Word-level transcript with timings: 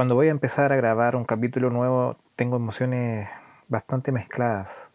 cuando 0.00 0.14
voy 0.14 0.28
a 0.28 0.30
empezar 0.30 0.72
a 0.72 0.76
grabar 0.76 1.14
un 1.14 1.26
capítulo 1.26 1.68
nuevo 1.68 2.16
tengo 2.34 2.56
emociones 2.56 3.28
bastante 3.68 4.12
mezcladas, 4.12 4.88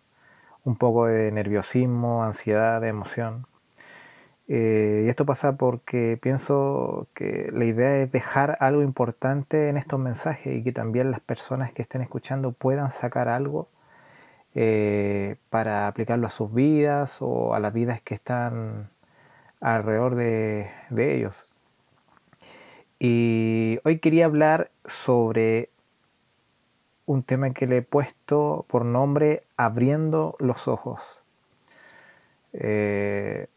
un 0.64 0.78
poco 0.78 1.06
de 1.06 1.32
nerviosismo, 1.32 2.24
ansiedad, 2.24 2.82
de 2.82 2.88
emoción. 2.88 3.46
Eh, 4.48 5.04
y 5.06 5.10
esto 5.10 5.24
pasa 5.24 5.58
porque 5.58 6.18
pienso 6.20 7.08
que 7.14 7.52
la 7.54 7.66
idea 7.66 7.98
es 7.98 8.12
dejar 8.12 8.58
algo 8.62 8.82
importante 8.82 9.70
en 9.70 9.78
estos 9.78 10.00
mensajes 10.00 10.58
y 10.58 10.64
que 10.64 10.72
también 10.72 11.12
las 11.12 11.20
personas 11.20 11.72
que 11.72 11.84
estén 11.84 12.02
escuchando 12.02 12.52
puedan 12.52 12.90
sacar 12.90 13.28
algo 13.28 13.70
eh, 14.56 15.36
para 15.52 15.88
aplicarlo 15.88 16.26
a 16.26 16.32
sus 16.32 16.52
vidas 16.52 17.20
o 17.22 17.54
a 17.54 17.60
las 17.60 17.74
vidas 17.74 18.02
que 18.02 18.16
están 18.16 18.90
alrededor 19.62 20.16
de 20.16 20.72
ellos. 21.16 21.55
Y 23.00 23.80
hoy 23.84 24.00
quería 24.00 24.26
hablar 24.26 24.72
sobre 24.86 25.70
un 27.06 27.24
tema 27.24 27.52
que 27.52 27.68
le 27.68 27.78
he 27.78 27.82
puesto 27.82 28.66
por 28.70 28.86
nombre 28.86 29.44
Abriendo 29.58 30.36
los 30.40 30.68
ojos. 30.68 31.20
Eh, 32.54 33.48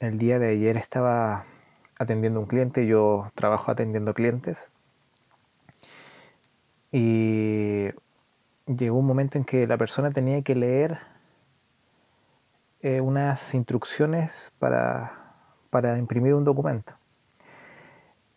el 0.00 0.18
día 0.18 0.38
de 0.38 0.50
ayer 0.50 0.76
estaba 0.76 1.44
atendiendo 1.98 2.40
un 2.40 2.46
cliente, 2.46 2.86
yo 2.86 3.26
trabajo 3.34 3.70
atendiendo 3.70 4.12
clientes. 4.12 4.70
Y 6.90 7.90
llegó 8.66 8.98
un 8.98 9.06
momento 9.06 9.38
en 9.38 9.44
que 9.44 9.66
la 9.66 9.76
persona 9.76 10.10
tenía 10.10 10.42
que 10.42 10.54
leer 10.54 10.98
eh, 12.80 13.00
unas 13.00 13.54
instrucciones 13.54 14.52
para, 14.58 15.34
para 15.70 15.96
imprimir 15.98 16.34
un 16.34 16.44
documento. 16.44 16.94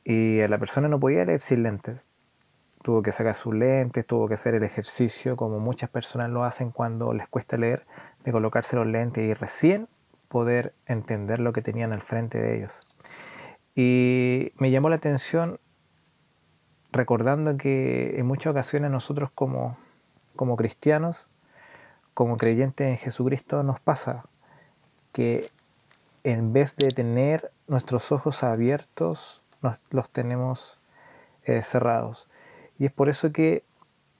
Y 0.09 0.47
la 0.47 0.57
persona 0.57 0.87
no 0.87 1.01
podía 1.01 1.25
leer 1.25 1.41
sin 1.41 1.63
lentes. 1.63 1.99
Tuvo 2.81 3.01
que 3.01 3.11
sacar 3.11 3.35
sus 3.35 3.53
lentes, 3.53 4.07
tuvo 4.07 4.29
que 4.29 4.35
hacer 4.35 4.55
el 4.55 4.63
ejercicio 4.63 5.35
como 5.35 5.59
muchas 5.59 5.89
personas 5.89 6.29
lo 6.29 6.45
hacen 6.45 6.71
cuando 6.71 7.11
les 7.11 7.27
cuesta 7.27 7.57
leer, 7.57 7.85
de 8.23 8.31
colocarse 8.31 8.77
los 8.77 8.87
lentes 8.87 9.21
y 9.21 9.33
recién 9.33 9.89
poder 10.29 10.73
entender 10.85 11.39
lo 11.39 11.51
que 11.51 11.61
tenían 11.61 11.91
al 11.91 11.99
frente 11.99 12.37
de 12.37 12.55
ellos. 12.55 12.79
Y 13.75 14.53
me 14.55 14.71
llamó 14.71 14.87
la 14.87 14.95
atención 14.95 15.59
recordando 16.93 17.57
que 17.57 18.17
en 18.17 18.25
muchas 18.27 18.51
ocasiones 18.51 18.89
nosotros 18.89 19.29
como, 19.35 19.75
como 20.37 20.55
cristianos, 20.55 21.27
como 22.13 22.37
creyentes 22.37 22.87
en 22.87 22.97
Jesucristo, 22.97 23.61
nos 23.61 23.81
pasa 23.81 24.23
que 25.11 25.49
en 26.23 26.53
vez 26.53 26.77
de 26.77 26.87
tener 26.87 27.51
nuestros 27.67 28.13
ojos 28.13 28.41
abiertos 28.43 29.41
los 29.89 30.09
tenemos 30.09 30.79
eh, 31.43 31.63
cerrados. 31.63 32.27
Y 32.79 32.85
es 32.85 32.91
por 32.91 33.09
eso 33.09 33.31
que 33.31 33.63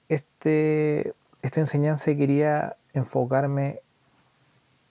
este, 0.10 1.14
esta 1.42 1.60
enseñanza 1.60 2.16
quería 2.16 2.78
enfocarme 2.94 3.82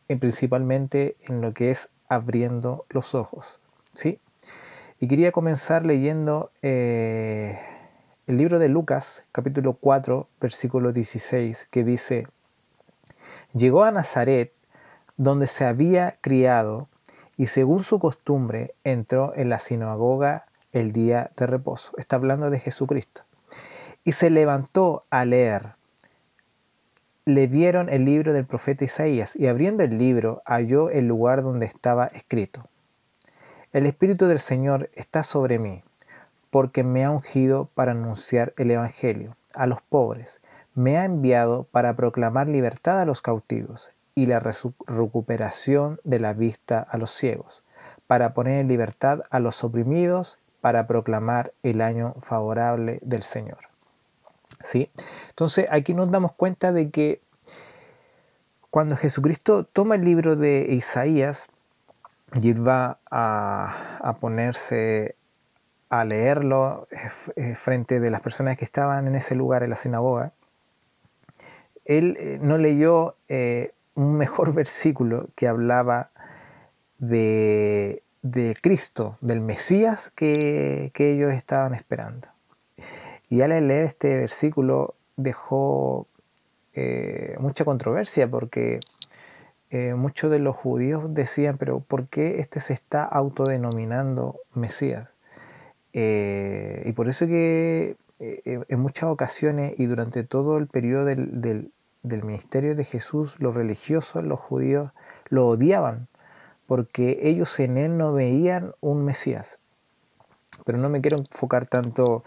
en, 0.09 0.21
principalmente 0.21 1.17
en 1.29 1.41
lo 1.41 1.53
que 1.53 1.71
es 1.71 1.89
abriendo 2.09 2.87
los 2.91 3.15
ojos. 3.15 3.61
¿sí? 3.93 4.21
Y 5.01 5.09
quería 5.09 5.33
comenzar 5.33 5.85
leyendo 5.85 6.51
eh, 6.63 7.59
el 8.27 8.39
libro 8.39 8.59
de 8.59 8.69
Lucas, 8.69 9.25
capítulo 9.33 9.75
4, 9.75 10.29
versículo 10.41 10.93
16, 10.93 11.69
que 11.71 11.85
dice, 11.85 12.27
llegó 13.53 13.85
a 13.85 13.91
Nazaret, 13.91 14.53
donde 15.17 15.47
se 15.47 15.65
había 15.65 16.19
criado, 16.21 16.89
y 17.37 17.47
según 17.47 17.85
su 17.85 17.99
costumbre 17.99 18.75
entró 18.85 19.35
en 19.37 19.49
la 19.49 19.59
sinagoga 19.59 20.47
el 20.73 20.93
día 20.93 21.31
de 21.37 21.47
reposo. 21.47 21.93
Está 21.99 22.17
hablando 22.17 22.51
de 22.51 22.61
Jesucristo. 22.61 23.23
Y 24.05 24.13
se 24.13 24.31
levantó 24.31 25.05
a 25.11 25.25
leer. 25.25 25.75
Le 27.25 27.49
dieron 27.49 27.89
el 27.89 28.05
libro 28.05 28.33
del 28.33 28.47
profeta 28.47 28.85
Isaías 28.85 29.35
y 29.37 29.49
abriendo 29.49 29.83
el 29.83 29.99
libro 29.99 30.43
halló 30.47 30.91
el 30.91 31.09
lugar 31.09 31.43
donde 31.43 31.67
estaba 31.67 32.07
escrito. 32.07 32.69
El 33.73 33.85
Espíritu 33.87 34.27
del 34.27 34.39
Señor 34.39 34.91
está 34.95 35.23
sobre 35.23 35.59
mí, 35.59 35.83
porque 36.51 36.85
me 36.85 37.05
ha 37.05 37.11
ungido 37.11 37.69
para 37.75 37.93
anunciar 37.93 38.55
el 38.57 38.71
Evangelio 38.71 39.37
a 39.55 39.67
los 39.67 39.83
pobres. 39.83 40.41
Me 40.75 40.97
ha 40.99 41.05
enviado 41.05 41.65
para 41.65 41.97
proclamar 41.97 42.47
libertad 42.47 43.01
a 43.01 43.05
los 43.05 43.23
cautivos 43.23 43.91
y 44.17 44.27
la 44.27 44.41
recuperación 44.41 46.01
de 46.03 46.19
la 46.19 46.33
vista 46.33 46.81
a 46.81 46.97
los 46.97 47.11
ciegos, 47.11 47.63
para 48.07 48.33
poner 48.33 48.59
en 48.61 48.67
libertad 48.67 49.21
a 49.31 49.39
los 49.39 49.63
oprimidos, 49.63 50.39
para 50.63 50.87
proclamar 50.87 51.53
el 51.63 51.83
año 51.83 52.15
favorable 52.21 52.99
del 53.03 53.23
Señor. 53.23 53.59
¿Sí? 54.65 54.91
Entonces 55.29 55.67
aquí 55.71 55.93
nos 55.93 56.11
damos 56.11 56.33
cuenta 56.33 56.73
de 56.73 56.91
que 56.91 57.21
cuando 58.71 58.97
Jesucristo 58.97 59.65
toma 59.65 59.97
el 59.97 60.05
libro 60.05 60.35
de 60.35 60.67
Isaías 60.71 61.49
y 62.41 62.53
va 62.55 62.99
a, 63.11 64.17
ponerse 64.19 65.15
a 65.91 66.05
leerlo 66.05 66.89
eh, 66.91 66.97
eh, 67.37 67.55
frente 67.55 68.01
de 68.01 68.11
las 68.11 68.23
personas 68.23 68.57
que 68.57 68.65
estaban 68.65 69.07
en 69.07 69.15
ese 69.15 69.35
lugar, 69.35 69.63
en 69.63 69.71
la 69.71 69.77
sinagoga, 69.77 70.33
él 71.85 72.17
eh, 72.19 72.39
no 72.41 72.57
leyó 72.57 73.15
un 73.97 74.17
mejor 74.17 74.55
versículo 74.55 75.31
que 75.35 75.49
hablaba 75.49 76.11
de, 76.99 78.03
Cristo, 78.61 79.17
del 79.21 79.41
Mesías 79.41 80.13
que, 80.15 80.93
ellos 80.95 81.33
estaban 81.33 81.75
esperando. 81.75 82.29
Y 83.29 83.41
al 83.41 83.51
leer 83.51 83.87
este 83.87 84.17
versículo 84.17 84.95
dejó 85.17 86.07
eh, 86.75 87.37
mucha 87.41 87.65
controversia 87.65 88.29
porque 88.29 88.81
eh, 89.71 89.95
muchos 89.95 90.31
de 90.31 90.39
los 90.39 90.55
judíos 90.55 91.15
decían, 91.15 91.57
pero 91.59 91.81
¿por 91.81 92.07
qué 92.07 92.41
este 92.41 92.61
se 92.61 92.75
está 92.75 93.03
autodenominando 93.03 94.37
Mesías? 94.55 95.09
Eh, 95.95 96.83
y 96.85 96.93
por 96.93 97.09
eso 97.09 97.27
que 97.27 97.97
en 98.19 98.81
muchas 98.81 99.11
ocasiones 99.11 99.75
y 99.79 99.85
durante 99.87 100.25
todo 100.25 100.57
el 100.57 100.69
periodo 100.69 101.05
del, 101.05 101.41
del 101.43 101.71
ministerio 102.25 102.75
de 102.75 102.85
Jesús, 102.85 103.35
los 103.39 103.55
religiosos, 103.55 104.25
los 104.25 104.41
judíos, 104.41 104.93
lo 105.29 105.47
odiaban, 105.47 106.09
porque 106.67 107.21
ellos 107.23 107.59
en 107.61 107.77
él 107.77 107.97
no 107.97 108.13
veían 108.13 108.75
un 108.81 109.05
Mesías. 109.05 109.59
Pero 110.65 110.79
no 110.79 110.89
me 110.89 111.01
quiero 111.01 111.19
enfocar 111.19 111.67
tanto 111.67 112.25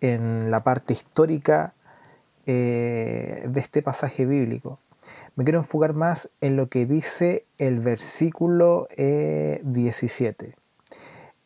en 0.00 0.50
la 0.50 0.62
parte 0.62 0.92
histórica 0.92 1.74
eh, 2.46 3.44
de 3.48 3.60
este 3.60 3.82
pasaje 3.82 4.26
bíblico. 4.26 4.78
Me 5.36 5.44
quiero 5.44 5.60
enfocar 5.60 5.92
más 5.92 6.30
en 6.40 6.56
lo 6.56 6.68
que 6.68 6.86
dice 6.86 7.44
el 7.58 7.80
versículo 7.80 8.88
17. 8.96 10.46
Eh, 10.46 10.54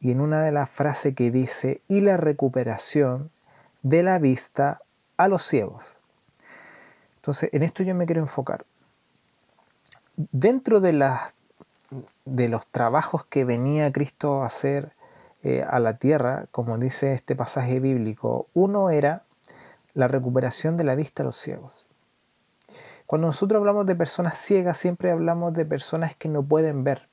y 0.01 0.11
en 0.11 0.21
una 0.21 0.43
de 0.43 0.51
las 0.51 0.71
frases 0.71 1.15
que 1.15 1.31
dice, 1.31 1.81
y 1.87 2.01
la 2.01 2.17
recuperación 2.17 3.31
de 3.83 4.03
la 4.03 4.19
vista 4.19 4.81
a 5.17 5.29
los 5.29 5.43
ciegos. 5.47 5.85
Entonces, 7.23 7.51
en 7.53 7.63
esto 7.63 7.85
yo 7.85 7.95
me 7.95 8.05
quiero 8.05 8.21
enfocar. 8.21 8.67
Dentro 10.17 10.81
de, 10.81 10.93
los 12.49 12.67
trabajos 12.67 13.25
que 13.27 13.45
venía 13.45 13.93
Cristo 13.93 14.43
a 14.43 14.47
hacer 14.47 14.91
eh, 15.45 15.65
a 15.65 15.79
la 15.79 15.99
tierra, 15.99 16.47
como 16.51 16.79
dice 16.79 17.15
este 17.15 17.37
pasaje 17.37 17.79
bíblico, 17.79 18.49
uno 18.55 18.91
era 18.91 19.23
la 19.95 20.09
recuperación 20.09 20.77
de 20.77 20.83
la 20.83 20.97
vista 20.97 21.23
a 21.23 21.27
los 21.27 21.37
ciegos. 21.37 21.87
Cuando 23.07 23.29
nosotros 23.29 23.61
hablamos 23.61 23.87
de 23.87 23.95
personas 23.95 24.37
ciegas, 24.37 24.79
siempre 24.79 25.13
hablamos 25.13 25.55
de 25.55 25.65
personas 25.65 26.17
que 26.17 26.29
no 26.29 26.43
pueden 26.43 26.83
ver. 26.83 27.09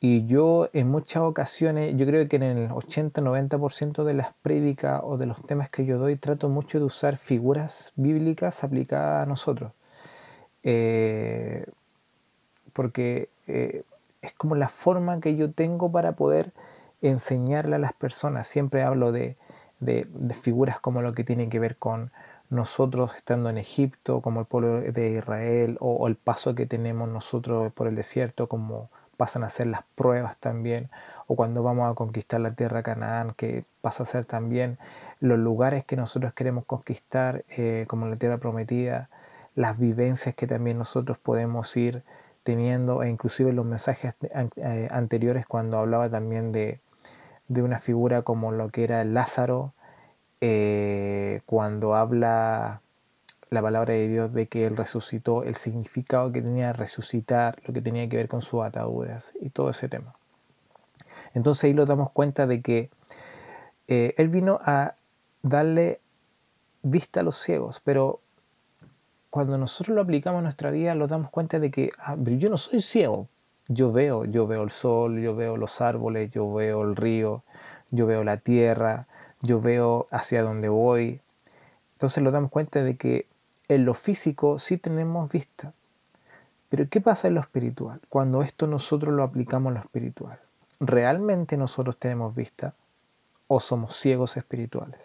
Y 0.00 0.26
yo 0.26 0.68
en 0.72 0.88
muchas 0.88 1.22
ocasiones, 1.22 1.96
yo 1.96 2.06
creo 2.06 2.28
que 2.28 2.36
en 2.36 2.42
el 2.42 2.68
80-90% 2.68 4.04
de 4.04 4.14
las 4.14 4.34
prédicas 4.42 5.00
o 5.02 5.16
de 5.16 5.26
los 5.26 5.42
temas 5.42 5.70
que 5.70 5.86
yo 5.86 5.98
doy, 5.98 6.16
trato 6.16 6.48
mucho 6.48 6.78
de 6.78 6.84
usar 6.84 7.16
figuras 7.16 7.92
bíblicas 7.96 8.62
aplicadas 8.62 9.22
a 9.22 9.26
nosotros. 9.26 9.72
Eh, 10.62 11.64
porque 12.72 13.30
eh, 13.46 13.84
es 14.20 14.32
como 14.32 14.54
la 14.54 14.68
forma 14.68 15.20
que 15.20 15.36
yo 15.36 15.50
tengo 15.50 15.90
para 15.90 16.12
poder 16.12 16.52
enseñarle 17.00 17.76
a 17.76 17.78
las 17.78 17.94
personas. 17.94 18.48
Siempre 18.48 18.82
hablo 18.82 19.12
de, 19.12 19.36
figuras 20.42 20.78
como 20.80 21.02
lo 21.02 21.14
que 21.14 21.24
tiene 21.24 21.48
que 21.48 21.58
ver 21.58 21.76
con 21.76 22.10
nosotros 22.50 23.12
estando 23.16 23.48
en 23.50 23.58
Egipto, 23.58 24.20
como 24.20 24.40
el 24.40 24.46
pueblo 24.46 24.80
de 24.80 25.10
Israel, 25.12 25.78
o 25.80 26.06
el 26.06 26.16
paso 26.16 26.54
que 26.54 26.66
tenemos 26.66 27.08
nosotros 27.08 27.72
por 27.72 27.86
el 27.88 27.94
desierto, 27.96 28.46
como 28.46 28.90
pasan 29.16 29.44
a 29.44 29.50
ser 29.50 29.68
las 29.68 29.82
pruebas 29.94 30.36
también, 30.38 30.90
o 31.26 31.36
cuando 31.36 31.62
vamos 31.62 31.90
a 31.90 31.94
conquistar 31.94 32.40
la 32.40 32.52
tierra 32.52 32.82
Canaán, 32.82 33.34
que 33.36 33.64
pasa 33.80 34.04
a 34.04 34.06
ser 34.06 34.24
también 34.24 34.78
los 35.20 35.38
lugares 35.38 35.84
que 35.84 35.96
nosotros 35.96 36.32
queremos 36.34 36.64
conquistar, 36.66 37.44
eh, 37.48 37.84
como 37.88 38.06
la 38.06 38.16
tierra 38.16 38.38
prometida, 38.38 39.08
las 39.54 39.78
vivencias 39.78 40.34
que 40.34 40.46
también 40.46 40.78
nosotros 40.78 41.18
podemos 41.18 41.76
ir 41.76 42.02
teniendo, 42.42 43.02
e 43.02 43.10
inclusive 43.10 43.52
los 43.52 43.66
mensajes 43.66 44.14
eh, 44.56 44.88
anteriores 44.90 45.46
cuando 45.46 45.78
hablaba 45.78 46.08
también 46.08 46.52
de, 46.52 46.80
de 47.48 47.62
una 47.62 47.78
figura 47.78 48.22
como 48.22 48.52
lo 48.52 48.68
que 48.70 48.84
era 48.84 49.02
Lázaro, 49.04 49.72
eh, 50.40 51.40
cuando 51.46 51.94
habla 51.96 52.82
la 53.50 53.62
palabra 53.62 53.94
de 53.94 54.08
Dios 54.08 54.32
de 54.32 54.46
que 54.46 54.62
Él 54.62 54.76
resucitó, 54.76 55.44
el 55.44 55.54
significado 55.54 56.32
que 56.32 56.42
tenía 56.42 56.72
resucitar, 56.72 57.60
lo 57.64 57.72
que 57.72 57.80
tenía 57.80 58.08
que 58.08 58.16
ver 58.16 58.28
con 58.28 58.42
sus 58.42 58.62
ataduras 58.62 59.32
y 59.40 59.50
todo 59.50 59.70
ese 59.70 59.88
tema. 59.88 60.14
Entonces 61.34 61.64
ahí 61.64 61.74
nos 61.74 61.88
damos 61.88 62.10
cuenta 62.10 62.46
de 62.46 62.62
que 62.62 62.90
eh, 63.88 64.14
Él 64.16 64.28
vino 64.28 64.58
a 64.64 64.94
darle 65.42 66.00
vista 66.82 67.20
a 67.20 67.22
los 67.22 67.36
ciegos, 67.36 67.80
pero 67.84 68.20
cuando 69.30 69.58
nosotros 69.58 69.94
lo 69.94 70.02
aplicamos 70.02 70.38
a 70.40 70.42
nuestra 70.42 70.70
vida, 70.70 70.94
nos 70.94 71.08
damos 71.08 71.30
cuenta 71.30 71.58
de 71.58 71.70
que 71.70 71.90
ah, 71.98 72.16
yo 72.18 72.48
no 72.48 72.56
soy 72.56 72.80
ciego. 72.80 73.28
Yo 73.68 73.92
veo, 73.92 74.24
yo 74.24 74.46
veo 74.46 74.62
el 74.62 74.70
sol, 74.70 75.20
yo 75.20 75.34
veo 75.34 75.56
los 75.56 75.80
árboles, 75.80 76.30
yo 76.30 76.52
veo 76.52 76.82
el 76.84 76.94
río, 76.94 77.42
yo 77.90 78.06
veo 78.06 78.22
la 78.22 78.36
tierra, 78.36 79.08
yo 79.42 79.60
veo 79.60 80.06
hacia 80.10 80.42
dónde 80.42 80.68
voy. 80.68 81.20
Entonces 81.94 82.22
nos 82.22 82.32
damos 82.32 82.50
cuenta 82.50 82.82
de 82.82 82.96
que 82.96 83.26
en 83.68 83.84
lo 83.84 83.94
físico 83.94 84.58
sí 84.58 84.78
tenemos 84.78 85.30
vista. 85.30 85.72
Pero 86.68 86.88
¿qué 86.88 87.00
pasa 87.00 87.28
en 87.28 87.34
lo 87.34 87.40
espiritual? 87.40 88.00
Cuando 88.08 88.42
esto 88.42 88.66
nosotros 88.66 89.14
lo 89.14 89.22
aplicamos 89.22 89.70
en 89.70 89.74
lo 89.74 89.80
espiritual. 89.80 90.38
¿Realmente 90.80 91.56
nosotros 91.56 91.96
tenemos 91.96 92.34
vista 92.34 92.74
o 93.48 93.60
somos 93.60 93.96
ciegos 93.96 94.36
espirituales? 94.36 95.00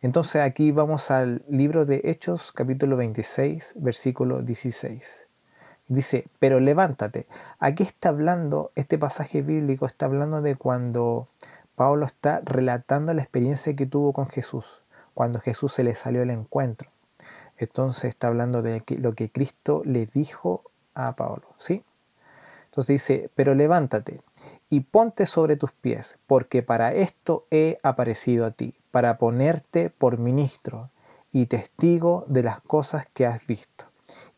Entonces 0.00 0.42
aquí 0.42 0.70
vamos 0.70 1.10
al 1.10 1.42
libro 1.48 1.84
de 1.84 2.02
Hechos 2.04 2.52
capítulo 2.52 2.96
26 2.96 3.74
versículo 3.76 4.42
16. 4.42 5.26
Dice, 5.88 6.26
pero 6.38 6.60
levántate. 6.60 7.26
Aquí 7.58 7.82
está 7.82 8.10
hablando, 8.10 8.72
este 8.74 8.98
pasaje 8.98 9.42
bíblico 9.42 9.86
está 9.86 10.06
hablando 10.06 10.42
de 10.42 10.54
cuando 10.54 11.28
Pablo 11.76 12.04
está 12.04 12.42
relatando 12.44 13.14
la 13.14 13.22
experiencia 13.22 13.74
que 13.74 13.86
tuvo 13.86 14.12
con 14.12 14.28
Jesús 14.28 14.82
cuando 15.18 15.40
Jesús 15.40 15.72
se 15.72 15.82
le 15.82 15.96
salió 15.96 16.22
al 16.22 16.30
encuentro. 16.30 16.90
Entonces 17.56 18.04
está 18.04 18.28
hablando 18.28 18.62
de 18.62 18.84
lo 19.00 19.14
que 19.14 19.32
Cristo 19.32 19.82
le 19.84 20.06
dijo 20.06 20.62
a 20.94 21.16
Pablo, 21.16 21.42
¿sí? 21.56 21.82
Entonces 22.66 22.94
dice, 22.94 23.28
pero 23.34 23.56
levántate 23.56 24.20
y 24.70 24.78
ponte 24.78 25.26
sobre 25.26 25.56
tus 25.56 25.72
pies, 25.72 26.18
porque 26.28 26.62
para 26.62 26.94
esto 26.94 27.46
he 27.50 27.80
aparecido 27.82 28.46
a 28.46 28.52
ti, 28.52 28.76
para 28.92 29.18
ponerte 29.18 29.90
por 29.90 30.18
ministro 30.18 30.88
y 31.32 31.46
testigo 31.46 32.24
de 32.28 32.44
las 32.44 32.60
cosas 32.60 33.08
que 33.12 33.26
has 33.26 33.44
visto 33.44 33.86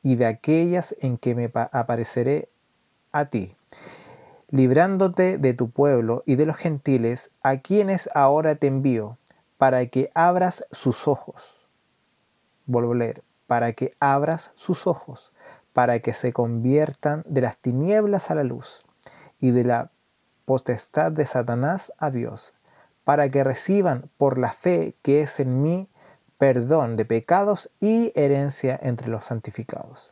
y 0.03 0.15
de 0.15 0.25
aquellas 0.25 0.97
en 1.00 1.19
que 1.19 1.35
me 1.35 1.50
apareceré 1.53 2.49
a 3.12 3.26
ti, 3.26 3.55
librándote 4.49 5.37
de 5.37 5.53
tu 5.53 5.69
pueblo 5.69 6.23
y 6.25 6.37
de 6.37 6.47
los 6.47 6.56
gentiles, 6.56 7.33
a 7.43 7.59
quienes 7.59 8.09
ahora 8.15 8.55
te 8.55 8.69
envío, 8.69 9.19
para 9.61 9.85
que 9.89 10.11
abras 10.15 10.65
sus 10.73 11.07
ojos. 11.07 11.55
Vuelvo 12.65 12.93
a 12.93 12.97
leer, 12.97 13.23
para 13.47 13.75
que 13.75 13.95
abras 14.01 14.55
sus 14.57 14.87
ojos, 14.87 15.35
para 15.75 16.01
que 16.01 16.15
se 16.15 16.33
conviertan 16.33 17.25
de 17.27 17.43
las 17.43 17.59
tinieblas 17.59 18.31
a 18.31 18.37
la 18.37 18.43
luz 18.43 18.83
y 19.39 19.51
de 19.51 19.65
la 19.65 19.91
potestad 20.47 21.12
de 21.12 21.27
Satanás 21.27 21.93
a 21.99 22.11
Dios, 22.11 22.55
para 23.05 23.29
que 23.29 23.45
reciban 23.45 24.09
por 24.17 24.39
la 24.39 24.51
fe 24.51 24.95
que 25.03 25.21
es 25.21 25.39
en 25.41 25.62
mí 25.62 25.91
perdón 26.39 26.97
de 26.97 27.05
pecados 27.05 27.69
y 27.81 28.12
herencia 28.15 28.81
entre 28.83 29.09
los 29.09 29.27
santificados. 29.27 30.11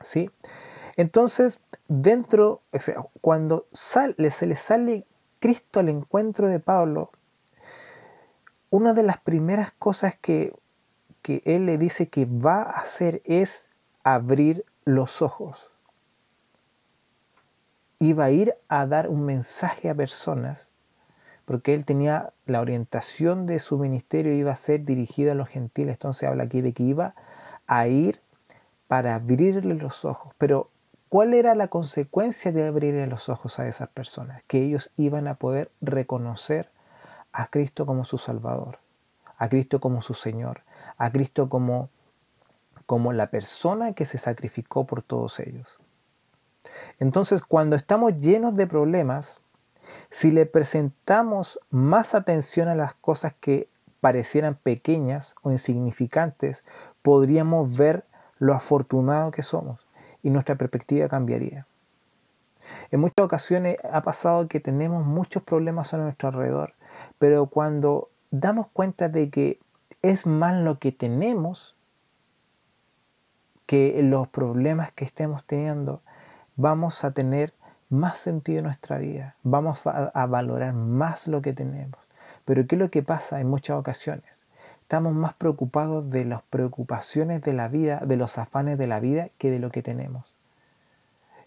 ¿Sí? 0.00 0.30
Entonces, 0.96 1.60
dentro, 1.86 2.62
cuando 3.20 3.66
sale, 3.72 4.30
se 4.30 4.46
le 4.46 4.56
sale 4.56 5.04
Cristo 5.38 5.80
al 5.80 5.90
encuentro 5.90 6.48
de 6.48 6.60
Pablo, 6.60 7.10
una 8.72 8.94
de 8.94 9.02
las 9.02 9.18
primeras 9.18 9.70
cosas 9.72 10.16
que, 10.16 10.54
él 11.44 11.66
le 11.66 11.76
dice 11.76 12.08
que 12.08 12.24
va 12.24 12.62
a 12.62 12.80
hacer 12.80 13.20
es 13.26 13.68
abrir 14.02 14.64
los 14.86 15.20
ojos. 15.20 15.70
Iba 17.98 18.24
a 18.24 18.30
ir 18.30 18.54
a 18.68 18.86
dar 18.86 19.10
un 19.10 19.26
mensaje 19.26 19.90
a 19.90 19.94
personas, 19.94 20.70
porque 21.44 21.74
él 21.74 21.84
tenía 21.84 22.32
la 22.46 22.62
orientación 22.62 23.44
de 23.44 23.58
su 23.58 23.76
ministerio, 23.76 24.32
iba 24.32 24.52
a 24.52 24.56
ser 24.56 24.84
dirigido 24.84 25.32
a 25.32 25.34
los 25.34 25.50
gentiles. 25.50 25.96
Entonces 25.96 26.26
habla 26.26 26.44
aquí 26.44 26.62
de 26.62 26.72
que 26.72 26.82
iba 26.82 27.14
a 27.66 27.86
ir 27.88 28.20
para 28.88 29.16
abrirle 29.16 29.74
los 29.74 30.06
ojos. 30.06 30.32
Pero, 30.38 30.70
¿cuál 31.10 31.34
era 31.34 31.54
la 31.54 31.68
consecuencia 31.68 32.52
de 32.52 32.66
abrirle 32.66 33.06
los 33.06 33.28
ojos 33.28 33.58
a 33.58 33.68
esas 33.68 33.90
personas? 33.90 34.42
Que 34.46 34.62
ellos 34.62 34.92
iban 34.96 35.28
a 35.28 35.34
poder 35.34 35.70
reconocer 35.82 36.71
a 37.32 37.46
Cristo 37.46 37.86
como 37.86 38.04
su 38.04 38.18
Salvador, 38.18 38.78
a 39.38 39.48
Cristo 39.48 39.80
como 39.80 40.02
su 40.02 40.14
Señor, 40.14 40.62
a 40.98 41.10
Cristo 41.10 41.48
como, 41.48 41.88
como 42.86 43.12
la 43.12 43.28
persona 43.28 43.92
que 43.94 44.06
se 44.06 44.18
sacrificó 44.18 44.84
por 44.86 45.02
todos 45.02 45.40
ellos. 45.40 45.78
Entonces, 47.00 47.42
cuando 47.42 47.76
estamos 47.76 48.18
llenos 48.18 48.54
de 48.56 48.66
problemas, 48.66 49.40
si 50.10 50.30
le 50.30 50.46
presentamos 50.46 51.58
más 51.70 52.14
atención 52.14 52.68
a 52.68 52.74
las 52.74 52.94
cosas 52.94 53.34
que 53.40 53.68
parecieran 54.00 54.54
pequeñas 54.54 55.34
o 55.42 55.50
insignificantes, 55.50 56.64
podríamos 57.02 57.76
ver 57.76 58.04
lo 58.38 58.54
afortunado 58.54 59.30
que 59.30 59.42
somos 59.42 59.86
y 60.22 60.30
nuestra 60.30 60.56
perspectiva 60.56 61.08
cambiaría. 61.08 61.66
En 62.90 63.00
muchas 63.00 63.24
ocasiones 63.24 63.76
ha 63.90 64.02
pasado 64.02 64.46
que 64.46 64.60
tenemos 64.60 65.04
muchos 65.04 65.42
problemas 65.42 65.94
a 65.94 65.98
nuestro 65.98 66.28
alrededor 66.28 66.74
pero 67.22 67.46
cuando 67.46 68.10
damos 68.32 68.66
cuenta 68.72 69.08
de 69.08 69.30
que 69.30 69.60
es 70.02 70.26
más 70.26 70.60
lo 70.60 70.80
que 70.80 70.90
tenemos 70.90 71.76
que 73.64 74.02
los 74.02 74.26
problemas 74.26 74.90
que 74.90 75.04
estemos 75.04 75.44
teniendo, 75.44 76.02
vamos 76.56 77.04
a 77.04 77.12
tener 77.12 77.52
más 77.90 78.18
sentido 78.18 78.58
en 78.58 78.64
nuestra 78.64 78.98
vida, 78.98 79.36
vamos 79.44 79.86
a, 79.86 80.26
valorar 80.26 80.72
más 80.72 81.28
lo 81.28 81.42
que 81.42 81.52
tenemos. 81.52 82.00
Pero 82.44 82.66
¿qué 82.66 82.74
es 82.74 82.80
lo 82.80 82.90
que 82.90 83.04
pasa 83.04 83.40
en 83.40 83.48
muchas 83.48 83.76
ocasiones? 83.76 84.42
Estamos 84.80 85.14
más 85.14 85.34
preocupados 85.34 86.10
de 86.10 86.24
las 86.24 86.42
preocupaciones 86.42 87.40
de 87.42 87.52
la 87.52 87.68
vida, 87.68 88.02
de 88.04 88.16
los 88.16 88.36
afanes 88.36 88.78
de 88.78 88.88
la 88.88 88.98
vida, 88.98 89.28
que 89.38 89.52
de 89.52 89.60
lo 89.60 89.70
que 89.70 89.84
tenemos. 89.84 90.34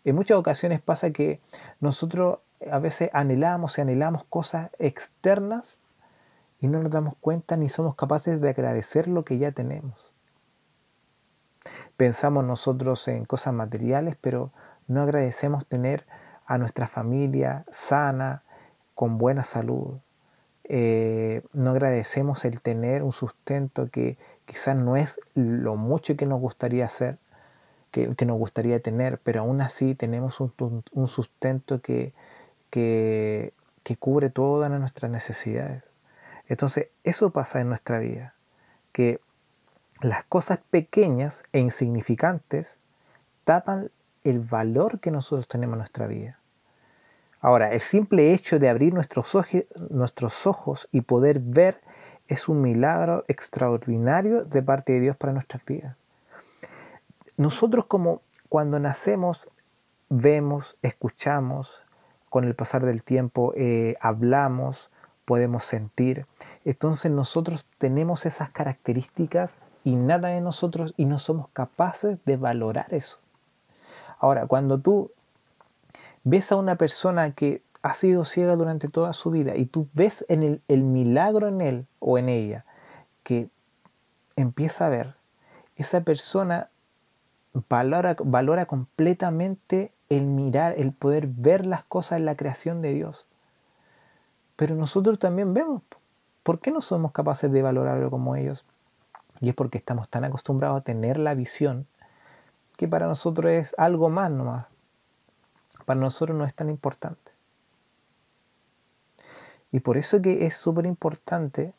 En 0.06 0.16
muchas 0.16 0.38
ocasiones 0.38 0.80
pasa 0.80 1.12
que 1.12 1.42
nosotros 1.82 2.38
a 2.72 2.80
veces 2.80 3.10
anhelamos 3.14 3.78
y 3.78 3.82
anhelamos 3.82 4.24
cosas 4.26 4.72
externas 4.80 5.78
y 6.60 6.68
no 6.68 6.82
nos 6.82 6.92
damos 6.92 7.16
cuenta 7.20 7.58
ni 7.58 7.70
somos 7.70 7.96
capaces 7.96 8.42
de 8.42 8.50
agradecer 8.50 9.08
lo 9.08 9.24
que 9.26 9.38
ya 9.38 9.52
tenemos. 9.52 10.14
Pensamos 11.98 12.44
nosotros 12.44 13.08
en 13.08 13.26
cosas 13.26 13.54
materiales, 13.54 14.18
pero 14.20 14.52
no 14.88 15.02
agradecemos 15.02 15.66
tener 15.66 16.06
a 16.46 16.58
nuestra 16.58 16.88
familia 16.88 17.66
sana, 17.72 18.44
con 18.94 19.18
buena 19.18 19.44
salud. 19.44 19.98
Eh, 20.64 21.44
no 21.54 21.72
agradecemos 21.72 22.46
el 22.46 22.62
tener 22.62 23.04
un 23.04 23.12
sustento 23.12 23.90
que 23.90 24.18
quizás 24.46 24.76
no 24.76 24.96
es 24.96 25.20
lo 25.34 25.76
mucho 25.76 26.16
que 26.16 26.26
nos 26.26 26.40
gustaría 26.40 26.86
hacer, 26.86 27.18
que, 27.92 28.08
nos 28.26 28.38
gustaría 28.38 28.80
tener, 28.82 29.20
pero 29.20 29.42
aún 29.42 29.62
así 29.62 29.96
tenemos 29.96 30.40
un 30.40 31.08
sustento 31.08 31.82
que, 31.82 32.14
que, 32.76 33.54
cubre 34.00 34.30
todas 34.30 34.70
nuestras 34.70 35.10
necesidades. 35.10 35.84
Entonces, 36.48 36.90
eso 37.06 37.30
pasa 37.30 37.62
en 37.62 37.70
nuestra 37.70 38.00
vida, 38.00 38.36
que 38.92 39.22
las 40.02 40.26
cosas 40.26 40.60
pequeñas 40.70 41.44
e 41.54 41.60
insignificantes 41.60 42.78
tapan 43.46 43.92
el 44.26 44.42
valor 44.42 45.00
que 45.00 45.10
nosotros 45.10 45.48
tenemos 45.48 45.76
en 45.76 45.80
nuestra 45.80 46.08
vida. 46.08 46.38
Ahora, 47.40 47.72
el 47.72 47.80
simple 47.80 48.34
hecho 48.34 48.60
de 48.60 48.68
abrir 48.68 48.94
nuestros 48.94 49.38
nuestros 49.90 50.46
ojos 50.46 50.90
y 50.92 51.02
poder 51.02 51.40
ver 51.40 51.80
es 52.28 52.50
un 52.50 52.62
milagro 52.62 53.24
extraordinario 53.30 54.44
de 54.44 54.62
parte 54.64 54.94
de 54.94 55.00
Dios 55.00 55.16
para 55.16 55.32
nuestras 55.32 55.64
vidas. 55.64 55.96
Nosotros 57.38 57.86
como 57.86 58.22
cuando 58.50 58.80
nacemos 58.80 59.48
vemos, 60.10 60.78
escuchamos, 60.82 61.85
con 62.36 62.44
el 62.44 62.54
pasar 62.54 62.84
del 62.86 63.02
tiempo 63.02 63.54
eh, 63.56 63.96
hablamos, 64.02 64.90
podemos 65.24 65.64
sentir. 65.64 66.26
Entonces 66.66 67.10
nosotros 67.10 67.66
tenemos 67.78 68.26
esas 68.26 68.50
características 68.50 69.56
y 69.86 69.96
nada 69.96 70.28
de 70.28 70.42
nosotros 70.42 70.94
y 70.98 71.06
no 71.06 71.18
somos 71.18 71.48
capaces 71.54 72.18
de 72.26 72.36
valorar 72.36 72.94
eso. 72.94 73.20
Ahora, 74.20 74.48
cuando 74.48 74.80
tú 74.80 75.12
ves 76.26 76.52
a 76.52 76.58
una 76.58 76.76
persona 76.76 77.32
que 77.32 77.62
ha 77.82 77.94
sido 77.94 78.26
ciega 78.26 78.58
durante 78.58 78.90
toda 78.90 79.14
su 79.14 79.32
vida 79.32 79.56
y 79.56 79.66
tú 79.66 79.88
ves 79.94 80.26
en 80.28 80.44
el, 80.44 80.62
el 80.68 80.84
milagro 80.84 81.48
en 81.48 81.62
él 81.62 81.86
o 82.00 82.18
en 82.18 82.28
ella 82.28 82.66
que 83.24 83.48
empieza 84.36 84.88
a 84.88 84.90
ver, 84.90 85.16
esa 85.78 86.02
persona 86.02 86.68
valora, 87.70 88.18
valora 88.20 88.66
completamente 88.66 89.94
el 90.10 90.26
mirar, 90.26 90.76
el 90.78 90.92
poder 90.92 91.28
ver 91.28 91.66
las 91.66 91.84
cosas 91.84 92.20
en 92.20 92.26
la 92.26 92.36
creación 92.36 92.82
de 92.82 92.94
Dios. 92.94 93.26
Pero 94.56 94.76
nosotros 94.76 95.20
también 95.20 95.54
vemos. 95.54 95.82
¿Por 96.44 96.60
qué 96.60 96.72
no 96.72 96.82
somos 96.82 97.12
capaces 97.12 97.52
de 97.52 97.62
valorarlo 97.62 98.10
como 98.12 98.36
ellos? 98.36 98.66
Y 99.42 99.50
es 99.50 99.56
porque 99.56 99.78
estamos 99.78 100.10
tan 100.10 100.24
acostumbrados 100.24 100.80
a 100.80 100.84
tener 100.84 101.18
la 101.18 101.34
visión 101.34 101.88
que 102.78 102.88
para 102.88 103.08
nosotros 103.08 103.52
es 103.52 103.76
algo 103.78 104.10
más 104.10 104.32
nomás. 104.32 104.68
Para 105.86 106.00
nosotros 106.00 106.38
no 106.38 106.46
es 106.46 106.54
tan 106.54 106.70
importante. 106.70 107.32
Y 109.72 109.82
por 109.82 109.98
eso 109.98 110.22
que 110.22 110.46
es 110.46 110.56
súper 110.56 110.86
importante 110.86 111.74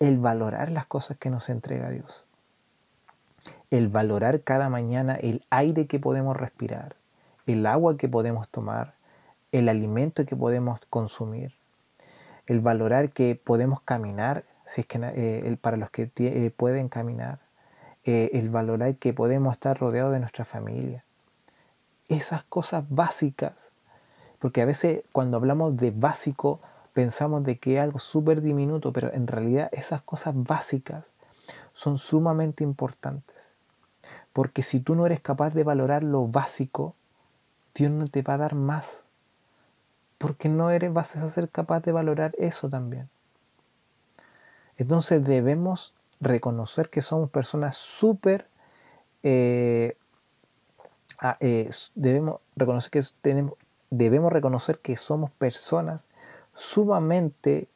el 0.00 0.18
valorar 0.18 0.70
las 0.70 0.86
cosas 0.86 1.16
que 1.16 1.30
nos 1.30 1.48
entrega 1.48 1.90
Dios. 1.90 2.24
El 3.70 3.88
valorar 3.88 4.42
cada 4.42 4.68
mañana 4.68 5.14
el 5.14 5.44
aire 5.50 5.86
que 5.86 6.00
podemos 6.00 6.36
respirar, 6.36 6.96
el 7.46 7.66
agua 7.66 7.96
que 7.96 8.08
podemos 8.08 8.48
tomar, 8.48 8.94
el 9.52 9.68
alimento 9.68 10.24
que 10.24 10.36
podemos 10.36 10.80
consumir, 10.88 11.52
el 12.46 12.60
valorar 12.60 13.10
que 13.10 13.40
podemos 13.42 13.80
caminar, 13.82 14.44
si 14.66 14.82
es 14.82 14.86
que, 14.86 14.98
eh, 15.02 15.56
para 15.60 15.76
los 15.76 15.90
que 15.90 16.10
eh, 16.16 16.50
pueden 16.56 16.88
caminar, 16.88 17.38
eh, 18.04 18.30
el 18.32 18.50
valorar 18.50 18.96
que 18.96 19.12
podemos 19.12 19.54
estar 19.54 19.78
rodeados 19.78 20.12
de 20.12 20.20
nuestra 20.20 20.44
familia. 20.44 21.04
Esas 22.08 22.42
cosas 22.44 22.84
básicas, 22.88 23.52
porque 24.38 24.60
a 24.62 24.64
veces 24.64 25.02
cuando 25.12 25.36
hablamos 25.36 25.76
de 25.76 25.92
básico 25.92 26.60
pensamos 26.92 27.44
de 27.44 27.58
que 27.58 27.76
es 27.76 27.80
algo 27.80 27.98
súper 27.98 28.42
diminuto, 28.42 28.92
pero 28.92 29.12
en 29.12 29.26
realidad 29.26 29.68
esas 29.72 30.02
cosas 30.02 30.34
básicas 30.36 31.04
son 31.74 31.98
sumamente 31.98 32.64
importantes. 32.64 33.36
Porque 34.32 34.62
si 34.62 34.80
tú 34.80 34.94
no 34.94 35.06
eres 35.06 35.20
capaz 35.20 35.50
de 35.50 35.62
valorar 35.62 36.02
lo 36.02 36.26
básico, 36.26 36.94
Dios 37.74 37.90
no 37.90 38.06
te 38.08 38.22
va 38.22 38.34
a 38.34 38.38
dar 38.38 38.54
más. 38.54 39.00
Porque 40.18 40.48
no 40.48 40.70
eres, 40.70 40.92
vas 40.92 41.16
a 41.16 41.30
ser 41.30 41.48
capaz 41.48 41.80
de 41.80 41.92
valorar 41.92 42.34
eso 42.38 42.68
también. 42.68 43.08
Entonces 44.76 45.24
debemos 45.24 45.94
reconocer 46.20 46.88
que 46.90 47.02
somos 47.02 47.30
personas 47.30 47.76
súper... 47.76 48.46
Eh, 49.22 49.96
ah, 51.18 51.36
eh, 51.40 51.70
debemos, 51.94 52.40
reconocer 52.56 52.90
que 52.90 53.02
tenemos, 53.20 53.54
debemos 53.90 54.32
reconocer 54.32 54.78
que 54.78 54.96
somos 54.96 55.30
personas 55.30 56.06
sumamente 56.54 57.68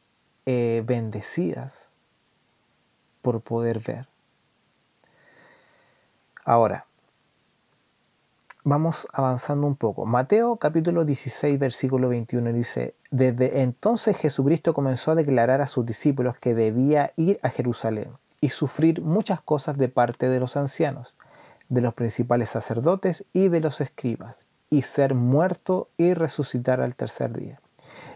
eh, 0.45 0.83
bendecidas 0.85 1.89
por 3.21 3.41
poder 3.41 3.79
ver. 3.79 4.07
Ahora, 6.45 6.86
vamos 8.67 9.07
avanzando 9.13 9.65
un 9.65 9.77
poco. 9.77 10.05
Mateo 10.05 10.57
capítulo 10.57 11.05
16, 11.05 11.57
versículo 11.57 12.09
21 12.09 12.51
dice, 12.51 12.95
desde 13.11 13.61
entonces 13.61 14.17
Jesucristo 14.17 14.73
comenzó 14.73 15.11
a 15.11 15.15
declarar 15.15 15.61
a 15.61 15.67
sus 15.67 15.85
discípulos 15.85 16.37
que 16.37 16.53
debía 16.53 17.13
ir 17.15 17.39
a 17.43 17.49
Jerusalén 17.49 18.09
y 18.41 18.49
sufrir 18.49 19.01
muchas 19.01 19.39
cosas 19.39 19.77
de 19.77 19.87
parte 19.87 20.27
de 20.27 20.41
los 20.41 20.57
ancianos, 20.57 21.15
de 21.69 21.79
los 21.79 21.93
principales 21.93 22.49
sacerdotes 22.49 23.23
y 23.31 23.47
de 23.47 23.61
los 23.61 23.79
escribas, 23.79 24.35
y 24.69 24.81
ser 24.81 25.13
muerto 25.13 25.87
y 25.95 26.13
resucitar 26.13 26.81
al 26.81 26.93
tercer 26.93 27.37
día. 27.37 27.61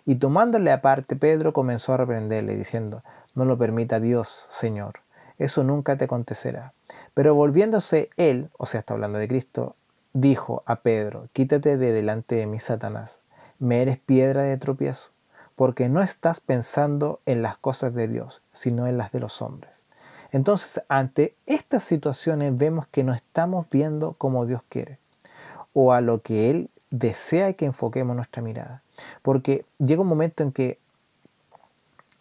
Y 0.05 0.15
tomándole 0.15 0.73
aparte, 0.73 1.15
Pedro 1.15 1.53
comenzó 1.53 1.93
a 1.93 1.97
reprenderle, 1.97 2.57
diciendo, 2.57 3.03
No 3.35 3.45
lo 3.45 3.57
permita 3.57 4.01
Dios, 4.01 4.47
Señor, 4.49 4.95
eso 5.37 5.63
nunca 5.63 5.95
te 5.95 6.05
acontecerá. 6.05 6.73
Pero 7.13 7.35
volviéndose 7.35 8.09
él, 8.17 8.49
o 8.57 8.65
sea, 8.65 8.81
está 8.81 8.95
hablando 8.95 9.17
de 9.17 9.29
Cristo, 9.29 9.77
dijo 10.13 10.63
a 10.65 10.77
Pedro, 10.77 11.27
Quítate 11.33 11.77
de 11.77 11.91
delante 11.91 12.35
de 12.35 12.45
mí, 12.45 12.59
Satanás, 12.59 13.17
me 13.59 13.81
eres 13.81 13.97
piedra 13.97 14.43
de 14.43 14.57
tropiezo, 14.57 15.09
porque 15.55 15.89
no 15.89 16.01
estás 16.01 16.39
pensando 16.39 17.19
en 17.25 17.41
las 17.41 17.57
cosas 17.57 17.93
de 17.93 18.07
Dios, 18.07 18.41
sino 18.53 18.87
en 18.87 18.97
las 18.97 19.11
de 19.11 19.19
los 19.19 19.41
hombres. 19.41 19.71
Entonces, 20.31 20.81
ante 20.87 21.35
estas 21.45 21.83
situaciones 21.83 22.57
vemos 22.57 22.87
que 22.87 23.03
no 23.03 23.13
estamos 23.13 23.69
viendo 23.69 24.13
como 24.13 24.45
Dios 24.45 24.61
quiere, 24.69 24.97
o 25.73 25.93
a 25.93 26.01
lo 26.01 26.21
que 26.21 26.49
Él 26.49 26.69
desea 26.89 27.53
que 27.53 27.65
enfoquemos 27.65 28.15
nuestra 28.15 28.41
mirada. 28.41 28.81
Porque 29.21 29.65
llega 29.77 30.01
un 30.01 30.07
momento 30.07 30.43
en 30.43 30.51
que 30.51 30.79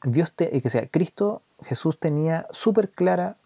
Dios, 0.04 0.32
te, 0.32 0.60
que 0.60 0.70
sea, 0.70 0.86
Cristo, 0.88 1.42
Jesús 1.62 1.98
tenía 1.98 2.46
súper 2.50 2.90
clara 2.90 3.36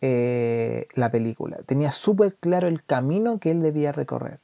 eh, 0.00 0.86
la 0.94 1.10
película, 1.10 1.58
tenía 1.66 1.90
súper 1.90 2.34
claro 2.36 2.68
el 2.68 2.84
camino 2.84 3.40
que 3.40 3.50
él 3.50 3.62
debía 3.62 3.90
recorrer. 3.90 4.38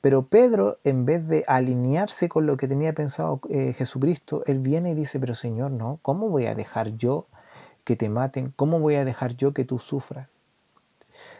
Pero 0.00 0.26
Pedro, 0.26 0.78
en 0.84 1.04
vez 1.04 1.26
de 1.26 1.44
alinearse 1.48 2.28
con 2.28 2.46
lo 2.46 2.56
que 2.56 2.68
tenía 2.68 2.92
pensado 2.92 3.40
eh, 3.48 3.74
Jesucristo, 3.76 4.44
él 4.46 4.60
viene 4.60 4.92
y 4.92 4.94
dice, 4.94 5.18
pero 5.18 5.34
Señor, 5.34 5.72
no, 5.72 5.98
¿cómo 6.02 6.28
voy 6.28 6.46
a 6.46 6.54
dejar 6.54 6.96
yo 6.96 7.26
que 7.82 7.96
te 7.96 8.08
maten? 8.08 8.52
¿Cómo 8.54 8.78
voy 8.78 8.94
a 8.94 9.04
dejar 9.04 9.34
yo 9.34 9.52
que 9.52 9.64
tú 9.64 9.80
sufras? 9.80 10.28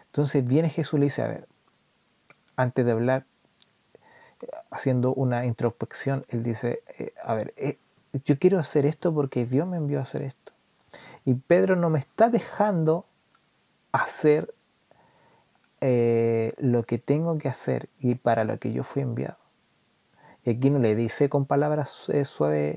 Entonces 0.07 0.45
viene 0.45 0.71
Jesús 0.71 0.95
y 0.95 0.99
le 0.99 1.04
dice, 1.04 1.23
a 1.23 1.28
ver, 1.28 1.47
antes 2.57 2.85
de 2.85 2.90
hablar, 2.90 3.25
haciendo 4.71 5.14
una 5.14 5.47
introspección, 5.47 6.25
él 6.28 6.42
dice, 6.42 6.83
eh, 6.99 7.12
a 7.23 7.35
ver, 7.35 7.54
yo 8.25 8.38
quiero 8.40 8.59
hacer 8.59 8.85
esto 8.87 9.14
porque 9.14 9.47
Dios 9.47 9.68
me 9.68 9.76
envió 9.76 10.00
a 10.00 10.02
hacer 10.02 10.23
esto. 10.23 10.52
Y 11.25 11.35
Pedro 11.35 11.76
no 11.76 11.90
me 11.90 12.00
está 12.00 12.30
dejando 12.30 13.04
hacer 13.92 14.54
eh, 15.80 16.54
lo 16.59 16.83
que 16.83 16.99
tengo 16.99 17.38
que 17.38 17.49
hacer 17.49 17.88
y 18.00 18.14
para 18.16 18.45
lo 18.45 18.59
que 18.59 18.73
yo 18.73 18.85
fui 18.85 19.02
enviado. 19.02 19.38
Y 20.45 20.50
aquí 20.50 20.71
no 20.71 20.78
le 20.78 20.95
dice 20.95 21.28
con 21.28 21.47
palabras 21.47 21.90
suaves 22.25 22.76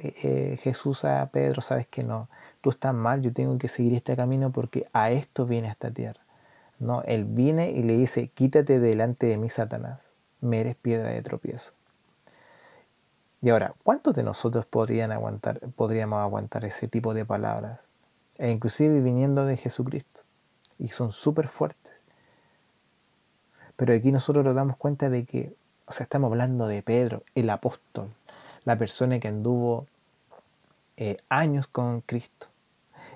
Jesús 0.62 1.06
a 1.06 1.26
Pedro, 1.32 1.62
sabes 1.62 1.88
que 1.88 2.04
no, 2.04 2.28
tú 2.60 2.70
estás 2.70 2.94
mal, 2.94 3.22
yo 3.22 3.32
tengo 3.32 3.58
que 3.58 3.68
seguir 3.68 3.94
este 3.94 4.16
camino 4.16 4.52
porque 4.52 4.88
a 4.94 5.12
esto 5.12 5.46
viene 5.46 5.70
esta 5.70 5.90
tierra. 5.92 6.20
No, 6.80 7.02
él 7.04 7.26
viene 7.26 7.72
y 7.72 7.84
le 7.84 7.96
dice, 7.96 8.28
quítate 8.28 8.80
delante 8.80 9.28
de 9.28 9.38
mí, 9.38 9.50
Satanás 9.50 10.00
me 10.42 10.60
eres 10.60 10.76
piedra 10.76 11.10
de 11.10 11.22
tropiezo. 11.22 11.72
Y 13.42 13.50
ahora, 13.50 13.74
¿cuántos 13.84 14.14
de 14.14 14.24
nosotros 14.24 14.66
podrían 14.66 15.12
aguantar, 15.12 15.60
podríamos 15.76 16.20
aguantar 16.20 16.66
ese 16.66 16.88
tipo 16.88 17.14
de 17.14 17.26
palabras? 17.26 17.80
E 18.38 18.52
inclusive 18.52 19.00
viniendo 19.02 19.46
de 19.46 19.58
Jesucristo. 19.58 20.11
Y 20.82 20.90
son 20.90 21.12
súper 21.12 21.48
fuertes. 21.48 21.94
Pero 23.78 23.94
aquí 23.94 24.12
nosotros 24.12 24.44
nos 24.44 24.56
damos 24.56 24.76
cuenta 24.76 25.10
de 25.10 25.26
que, 25.26 25.54
o 25.86 25.92
sea, 25.92 26.04
estamos 26.04 26.30
hablando 26.30 26.68
de 26.68 26.84
Pedro, 26.84 27.24
el 27.36 27.50
apóstol, 27.50 28.10
la 28.66 28.78
persona 28.78 29.20
que 29.20 29.30
anduvo 29.30 29.88
eh, 30.98 31.18
años 31.30 31.68
con 31.68 32.02
Cristo. 32.02 32.48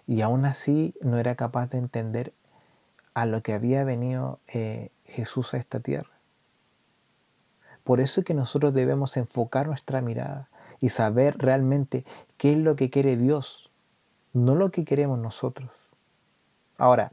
Y 0.07 0.21
aún 0.21 0.45
así 0.45 0.93
no 1.01 1.17
era 1.17 1.35
capaz 1.35 1.67
de 1.71 1.79
entender 1.79 2.31
a 3.13 3.25
lo 3.25 3.41
que 3.41 3.53
había 3.53 3.83
venido 3.83 4.39
eh, 4.47 4.89
Jesús 5.05 5.53
a 5.53 5.57
esta 5.57 5.79
tierra. 5.79 6.09
Por 7.83 7.99
eso 7.99 8.21
es 8.21 8.25
que 8.25 8.33
nosotros 8.33 8.73
debemos 8.73 9.17
enfocar 9.17 9.67
nuestra 9.67 10.01
mirada 10.01 10.49
y 10.81 10.89
saber 10.89 11.37
realmente 11.37 12.05
qué 12.37 12.53
es 12.53 12.57
lo 12.57 12.75
que 12.75 12.89
quiere 12.89 13.17
Dios, 13.17 13.69
no 14.33 14.55
lo 14.55 14.71
que 14.71 14.85
queremos 14.85 15.19
nosotros. 15.19 15.69
Ahora, 16.77 17.11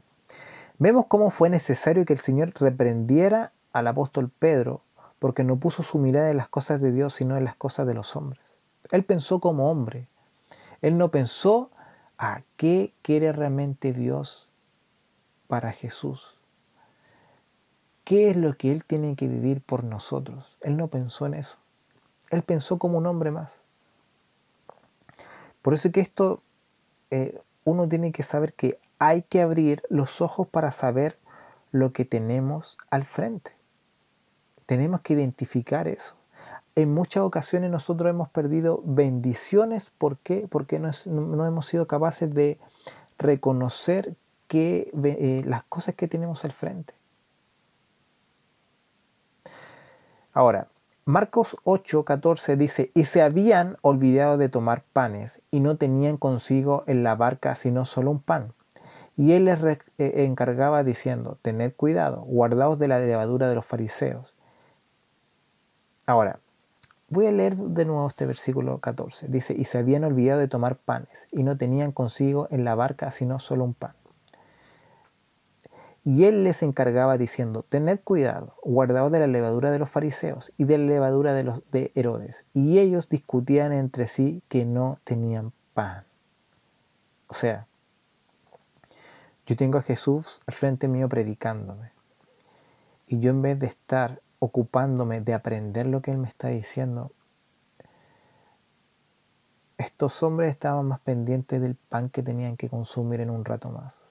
vemos 0.83 1.05
cómo 1.07 1.29
fue 1.29 1.49
necesario 1.49 2.03
que 2.03 2.11
el 2.11 2.19
Señor 2.19 2.51
reprendiera 2.59 3.53
al 3.71 3.87
apóstol 3.87 4.29
Pedro 4.29 4.81
porque 5.17 5.45
no 5.45 5.55
puso 5.55 5.81
su 5.81 5.97
mirada 5.97 6.29
en 6.29 6.35
las 6.35 6.49
cosas 6.49 6.81
de 6.81 6.91
Dios, 6.91 7.13
sino 7.13 7.37
en 7.37 7.45
las 7.45 7.55
cosas 7.55 7.87
de 7.87 7.93
los 7.93 8.17
hombres. 8.17 8.41
Él 8.91 9.05
pensó 9.05 9.39
como 9.39 9.71
hombre. 9.71 10.09
Él 10.81 10.97
no 10.97 11.07
pensó 11.07 11.71
a 12.17 12.41
qué 12.57 12.93
quiere 13.01 13.31
realmente 13.31 13.93
Dios 13.93 14.49
para 15.47 15.71
Jesús. 15.71 16.37
¿Qué 18.03 18.29
es 18.29 18.35
lo 18.35 18.57
que 18.57 18.69
Él 18.69 18.83
tiene 18.83 19.15
que 19.15 19.29
vivir 19.29 19.61
por 19.61 19.85
nosotros? 19.85 20.57
Él 20.59 20.75
no 20.75 20.89
pensó 20.89 21.25
en 21.25 21.35
eso. 21.35 21.57
Él 22.29 22.43
pensó 22.43 22.77
como 22.77 22.97
un 22.97 23.05
hombre 23.05 23.31
más. 23.31 23.53
Por 25.61 25.73
eso 25.73 25.89
que 25.93 26.01
esto, 26.01 26.43
eh, 27.09 27.39
uno 27.63 27.87
tiene 27.87 28.11
que 28.11 28.23
saber 28.23 28.53
que 28.53 28.79
hay 29.05 29.23
que 29.23 29.41
abrir 29.41 29.83
los 29.89 30.21
ojos 30.21 30.47
para 30.47 30.71
saber 30.71 31.19
lo 31.71 31.91
que 31.91 32.05
tenemos 32.05 32.77
al 32.89 33.03
frente. 33.03 33.51
Tenemos 34.65 35.01
que 35.01 35.11
identificar 35.11 35.89
eso. 35.89 36.15
En 36.75 36.93
muchas 36.93 37.23
ocasiones 37.23 37.69
nosotros 37.69 38.09
hemos 38.09 38.29
perdido 38.29 38.81
bendiciones. 38.85 39.89
¿Por 39.89 40.19
qué? 40.19 40.47
Porque 40.49 40.79
no, 40.79 41.45
hemos 41.45 41.65
sido 41.65 41.85
capaces 41.85 42.33
de 42.33 42.57
reconocer 43.17 44.15
que, 44.47 44.89
eh, 45.03 45.41
las 45.45 45.63
cosas 45.65 45.95
que 45.95 46.07
tenemos 46.07 46.45
al 46.45 46.53
frente. 46.53 46.93
Ahora, 50.31 50.67
Marcos 51.03 51.57
8, 51.65 52.05
14 52.05 52.55
dice, 52.55 52.89
y 52.95 53.03
se 53.03 53.21
habían 53.21 53.75
olvidado 53.81 54.37
de 54.37 54.47
tomar 54.47 54.83
panes, 54.93 55.41
y 55.51 55.59
no 55.59 55.75
tenían 55.75 56.15
consigo 56.15 56.85
en 56.87 57.03
la 57.03 57.15
barca 57.15 57.55
sino 57.55 57.83
solo 57.83 58.09
un 58.09 58.21
pan. 58.21 58.53
Y 59.15 59.33
él 59.33 59.45
les 59.45 59.61
eh, 59.63 59.79
encargaba 59.97 60.83
diciendo, 60.83 61.37
tened 61.41 61.73
cuidado, 61.73 62.21
guardaos 62.21 62.79
de 62.79 62.87
la 62.87 62.99
levadura 62.99 63.47
de 63.47 63.55
los 63.55 63.65
fariseos. 63.65 64.35
Ahora, 66.05 66.39
Voy 67.13 67.27
a 67.27 67.31
leer 67.31 67.55
de 67.55 67.85
nuevo 67.85 68.07
este 68.07 68.25
versículo 68.25 68.79
14. 68.79 69.27
Dice, 69.27 69.53
y 69.55 69.65
se 69.65 69.77
habían 69.77 70.03
olvidado 70.03 70.39
de 70.39 70.47
tomar 70.47 70.77
panes, 70.77 71.27
y 71.31 71.43
no 71.43 71.55
tenían 71.55 71.91
consigo 71.91 72.47
en 72.49 72.65
la 72.65 72.73
barca 72.73 73.11
sino 73.11 73.37
solo 73.37 73.65
un 73.65 73.75
pan. 73.75 73.93
Y 76.03 76.25
él 76.25 76.43
les 76.43 76.63
encargaba 76.63 77.19
diciendo, 77.19 77.63
tened 77.69 77.99
cuidado, 78.03 78.55
guardaos 78.63 79.11
de 79.11 79.19
la 79.19 79.27
levadura 79.27 79.69
de 79.69 79.77
los 79.77 79.91
fariseos 79.91 80.51
y 80.57 80.63
de 80.63 80.79
la 80.79 80.85
levadura 80.85 81.35
de 81.35 81.43
los 81.43 81.61
de 81.71 81.91
Herodes. 81.93 82.45
Y 82.55 82.79
ellos 82.79 83.09
discutían 83.09 83.73
entre 83.73 84.07
sí 84.07 84.41
que 84.47 84.65
no 84.65 84.97
tenían 85.03 85.51
pan. 85.75 86.05
O 87.27 87.35
sea, 87.35 87.67
yo 89.45 89.55
tengo 89.55 89.77
a 89.77 89.81
Jesús 89.81 90.41
al 90.47 90.53
frente 90.53 90.87
mío 90.87 91.09
predicándome. 91.09 91.91
Y 93.07 93.19
yo 93.19 93.31
en 93.31 93.41
vez 93.41 93.59
de 93.59 93.67
estar 93.67 94.21
ocupándome 94.39 95.21
de 95.21 95.33
aprender 95.33 95.87
lo 95.87 96.01
que 96.01 96.11
Él 96.11 96.17
me 96.17 96.27
está 96.27 96.47
diciendo, 96.49 97.11
estos 99.77 100.23
hombres 100.23 100.51
estaban 100.51 100.85
más 100.87 100.99
pendientes 101.01 101.61
del 101.61 101.75
pan 101.75 102.09
que 102.09 102.23
tenían 102.23 102.55
que 102.55 102.69
consumir 102.69 103.19
en 103.19 103.29
un 103.29 103.43
rato 103.43 103.69
más. 103.69 104.03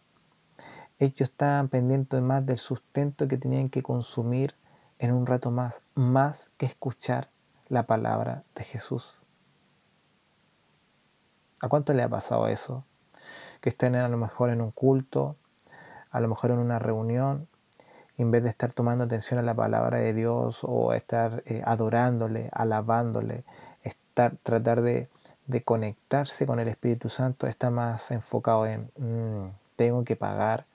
Ellos 0.98 1.30
estaban 1.30 1.68
pendientes 1.68 2.20
más 2.20 2.44
del 2.44 2.58
sustento 2.58 3.26
que 3.26 3.38
tenían 3.38 3.70
que 3.70 3.82
consumir 3.82 4.54
en 4.98 5.12
un 5.12 5.26
rato 5.26 5.50
más, 5.50 5.82
más 5.94 6.50
que 6.58 6.66
escuchar 6.66 7.28
la 7.68 7.84
palabra 7.84 8.44
de 8.54 8.64
Jesús. 8.64 9.16
¿A 11.60 11.68
cuánto 11.68 11.92
le 11.92 12.02
ha 12.02 12.08
pasado 12.08 12.48
eso? 12.48 12.84
Que 13.62 13.70
estén 13.70 13.94
a 13.94 14.08
lo 14.08 14.18
mejor 14.18 14.50
en 14.50 14.60
un 14.60 14.72
culto, 14.72 15.36
a 16.10 16.20
lo 16.20 16.28
mejor 16.28 16.50
en 16.50 16.58
una 16.58 16.78
reunión, 16.78 17.48
en 18.18 18.30
vez 18.30 18.42
de 18.42 18.50
estar 18.50 18.72
tomando 18.72 19.04
atención 19.04 19.40
a 19.40 19.42
la 19.42 19.54
palabra 19.54 19.98
de 19.98 20.12
Dios 20.12 20.60
o 20.62 20.92
estar 20.92 21.42
eh, 21.46 21.62
adorándole, 21.64 22.50
alabándole, 22.52 23.44
estar, 23.82 24.36
tratar 24.42 24.82
de, 24.82 25.08
conectarse 25.64 26.46
con 26.46 26.60
el 26.60 26.68
Espíritu 26.68 27.08
Santo, 27.08 27.46
está 27.46 27.70
más 27.70 28.10
enfocado 28.10 28.66
en, 28.66 28.90
mm, 28.96 29.50
tengo 29.76 30.04
que 30.04 30.16
pagar 30.16 30.66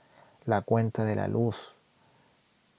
la 0.46 0.62
cuenta 0.62 1.04
de 1.04 1.16
la 1.16 1.28
luz. 1.28 1.76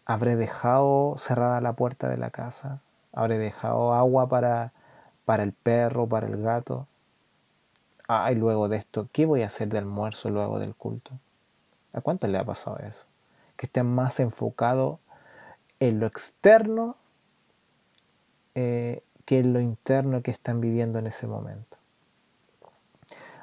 Habré 0.05 0.37
dejado 0.37 1.15
cerrada 1.19 1.61
la 1.61 1.75
puerta 1.75 2.09
de 2.09 2.17
la 2.17 2.31
casa. 2.31 2.81
Habré 3.13 3.39
dejado 3.39 3.95
agua 3.95 4.29
para, 4.29 4.73
para 5.25 5.43
el 5.43 5.53
perro, 5.53 6.07
para 6.07 6.27
el 6.27 6.43
gato. 6.43 6.87
Ah, 8.09 8.33
y 8.33 8.35
luego 8.35 8.69
de 8.69 8.79
esto, 8.79 9.09
¿qué 9.13 9.27
voy 9.27 9.43
a 9.43 9.47
hacer 9.47 9.69
de 9.69 9.79
almuerzo 9.79 10.31
luego 10.31 10.59
del 10.59 10.75
culto? 10.75 11.13
¿A 11.93 12.01
cuánto 12.01 12.27
le 12.27 12.39
ha 12.39 12.45
pasado 12.45 12.79
eso? 12.79 13.05
que 13.59 13.67
estén 13.67 13.87
más 13.87 14.21
enfocados 14.21 15.01
en 15.81 16.01
lo 16.01 16.07
externo 16.07 16.97
eh, 18.55 19.03
que 19.27 19.41
en 19.41 19.53
lo 19.53 19.61
interno 19.61 20.23
que 20.23 20.31
están 20.31 20.61
viviendo 20.61 20.99
en 20.99 21.09
ese 21.09 21.27
momento. 21.27 21.77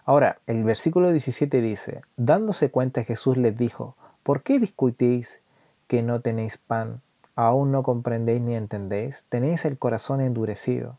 Ahora, 0.06 0.40
el 0.48 0.64
versículo 0.64 1.12
17 1.12 1.62
dice, 1.62 2.02
dándose 2.16 2.72
cuenta 2.72 3.04
Jesús 3.04 3.38
les 3.38 3.58
dijo, 3.58 3.96
¿por 4.24 4.42
qué 4.42 4.58
discutís 4.58 5.42
que 5.88 6.02
no 6.02 6.22
tenéis 6.22 6.58
pan? 6.58 7.02
¿Aún 7.36 7.72
no 7.72 7.84
comprendéis 7.84 8.42
ni 8.42 8.56
entendéis? 8.56 9.26
¿Tenéis 9.30 9.66
el 9.66 9.78
corazón 9.78 10.22
endurecido? 10.22 10.98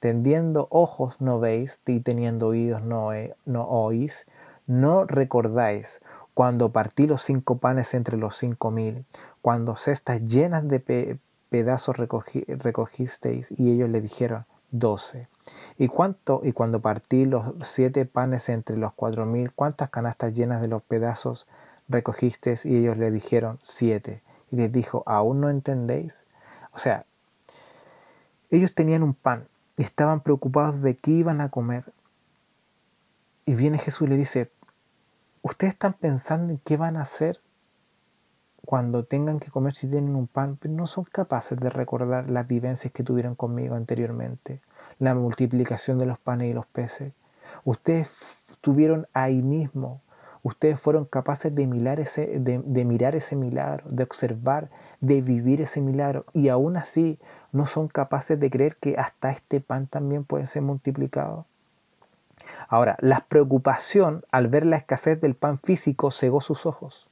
Tendiendo 0.00 0.66
ojos 0.70 1.14
no 1.20 1.38
veis 1.38 1.78
y 1.86 2.00
teniendo 2.00 2.48
oídos 2.48 2.82
no, 2.82 3.10
no 3.44 3.64
oís, 3.68 4.26
no 4.66 5.04
recordáis 5.04 6.00
cuando 6.34 6.70
partí 6.70 7.06
los 7.06 7.22
cinco 7.22 7.58
panes 7.58 7.92
entre 7.92 8.16
los 8.16 8.36
cinco 8.36 8.70
mil, 8.70 9.04
cuando 9.42 9.76
cestas 9.76 10.22
llenas 10.22 10.66
de 10.66 11.18
pedazos 11.50 11.96
recogisteis, 11.96 13.50
y 13.50 13.72
ellos 13.72 13.90
le 13.90 14.00
dijeron, 14.00 14.46
doce. 14.70 15.28
¿Y 15.76 15.88
cuánto? 15.88 16.40
Y 16.44 16.52
cuando 16.52 16.80
partí 16.80 17.26
los 17.26 17.44
siete 17.62 18.06
panes 18.06 18.48
entre 18.48 18.76
los 18.76 18.92
cuatro 18.94 19.26
mil, 19.26 19.52
¿cuántas 19.52 19.90
canastas 19.90 20.32
llenas 20.32 20.62
de 20.62 20.68
los 20.68 20.82
pedazos 20.82 21.46
recogisteis? 21.88 22.64
Y 22.64 22.76
ellos 22.76 22.96
le 22.96 23.10
dijeron, 23.10 23.58
siete. 23.62 24.22
Y 24.50 24.56
les 24.56 24.72
dijo, 24.72 25.02
¿aún 25.06 25.40
no 25.40 25.50
entendéis? 25.50 26.24
O 26.72 26.78
sea, 26.78 27.04
ellos 28.50 28.74
tenían 28.74 29.02
un 29.02 29.14
pan 29.14 29.44
estaban 29.82 30.20
preocupados 30.20 30.82
de 30.82 30.96
qué 30.96 31.10
iban 31.12 31.40
a 31.40 31.50
comer. 31.50 31.84
Y 33.46 33.54
viene 33.54 33.78
Jesús 33.78 34.06
y 34.06 34.10
le 34.10 34.16
dice, 34.16 34.50
ustedes 35.42 35.72
están 35.74 35.94
pensando 35.94 36.52
en 36.52 36.58
qué 36.58 36.76
van 36.76 36.96
a 36.96 37.02
hacer 37.02 37.40
cuando 38.64 39.04
tengan 39.04 39.40
que 39.40 39.50
comer 39.50 39.74
si 39.74 39.88
tienen 39.88 40.14
un 40.14 40.26
pan, 40.26 40.56
pero 40.60 40.74
no 40.74 40.86
son 40.86 41.04
capaces 41.04 41.58
de 41.58 41.70
recordar 41.70 42.30
las 42.30 42.46
vivencias 42.46 42.92
que 42.92 43.02
tuvieron 43.02 43.34
conmigo 43.34 43.74
anteriormente, 43.74 44.60
la 44.98 45.14
multiplicación 45.14 45.98
de 45.98 46.06
los 46.06 46.18
panes 46.18 46.50
y 46.50 46.54
los 46.54 46.66
peces. 46.66 47.12
Ustedes 47.64 48.08
estuvieron 48.50 49.08
ahí 49.12 49.42
mismo, 49.42 50.02
ustedes 50.42 50.80
fueron 50.80 51.04
capaces 51.04 51.54
de 51.54 51.66
mirar, 51.66 52.00
ese, 52.00 52.38
de 52.38 52.84
mirar 52.84 53.14
ese 53.14 53.36
milagro, 53.36 53.84
de 53.88 54.02
observar, 54.02 54.70
de 55.00 55.20
vivir 55.20 55.60
ese 55.60 55.80
milagro, 55.80 56.24
y 56.32 56.48
aún 56.48 56.76
así 56.76 57.18
no 57.52 57.66
son 57.66 57.88
capaces 57.88 58.38
de 58.38 58.50
creer 58.50 58.76
que 58.76 58.96
hasta 58.96 59.30
este 59.30 59.60
pan 59.60 59.86
también 59.86 60.24
puede 60.24 60.46
ser 60.46 60.62
multiplicado. 60.62 61.46
Ahora, 62.68 62.96
la 63.00 63.20
preocupación 63.28 64.24
al 64.30 64.48
ver 64.48 64.64
la 64.64 64.76
escasez 64.76 65.20
del 65.20 65.34
pan 65.34 65.58
físico 65.58 66.10
cegó 66.10 66.40
sus 66.40 66.66
ojos. 66.66 67.08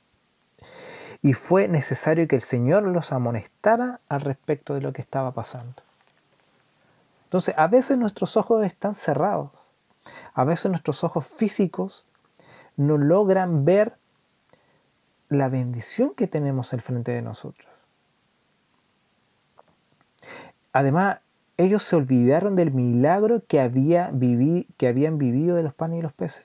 Y 1.20 1.32
fue 1.32 1.66
necesario 1.66 2.28
que 2.28 2.36
el 2.36 2.42
Señor 2.42 2.84
los 2.84 3.12
amonestara 3.12 4.00
al 4.08 4.20
respecto 4.20 4.74
de 4.74 4.80
lo 4.80 4.92
que 4.92 5.02
estaba 5.02 5.32
pasando. 5.32 5.82
Entonces, 7.24 7.54
a 7.58 7.66
veces 7.66 7.98
nuestros 7.98 8.36
ojos 8.36 8.64
están 8.64 8.94
cerrados. 8.94 9.50
A 10.32 10.44
veces 10.44 10.70
nuestros 10.70 11.02
ojos 11.04 11.26
físicos 11.26 12.06
no 12.78 12.96
logran 12.96 13.66
ver 13.66 13.98
la 15.28 15.50
bendición 15.50 16.14
que 16.14 16.26
tenemos 16.26 16.72
al 16.72 16.80
frente 16.80 17.12
de 17.12 17.20
nosotros. 17.20 17.68
Además, 20.72 21.18
ellos 21.56 21.82
se 21.82 21.96
olvidaron 21.96 22.54
del 22.54 22.70
milagro 22.70 23.42
que, 23.46 23.58
que 24.76 24.88
habían 24.88 25.18
vivido 25.18 25.56
de 25.56 25.62
los 25.62 25.74
panes 25.74 25.98
y 25.98 26.02
los 26.02 26.12
peces. 26.12 26.44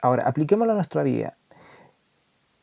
Ahora, 0.00 0.26
apliquémoslo 0.28 0.72
a 0.72 0.76
nuestra 0.76 1.02
vida. 1.02 1.36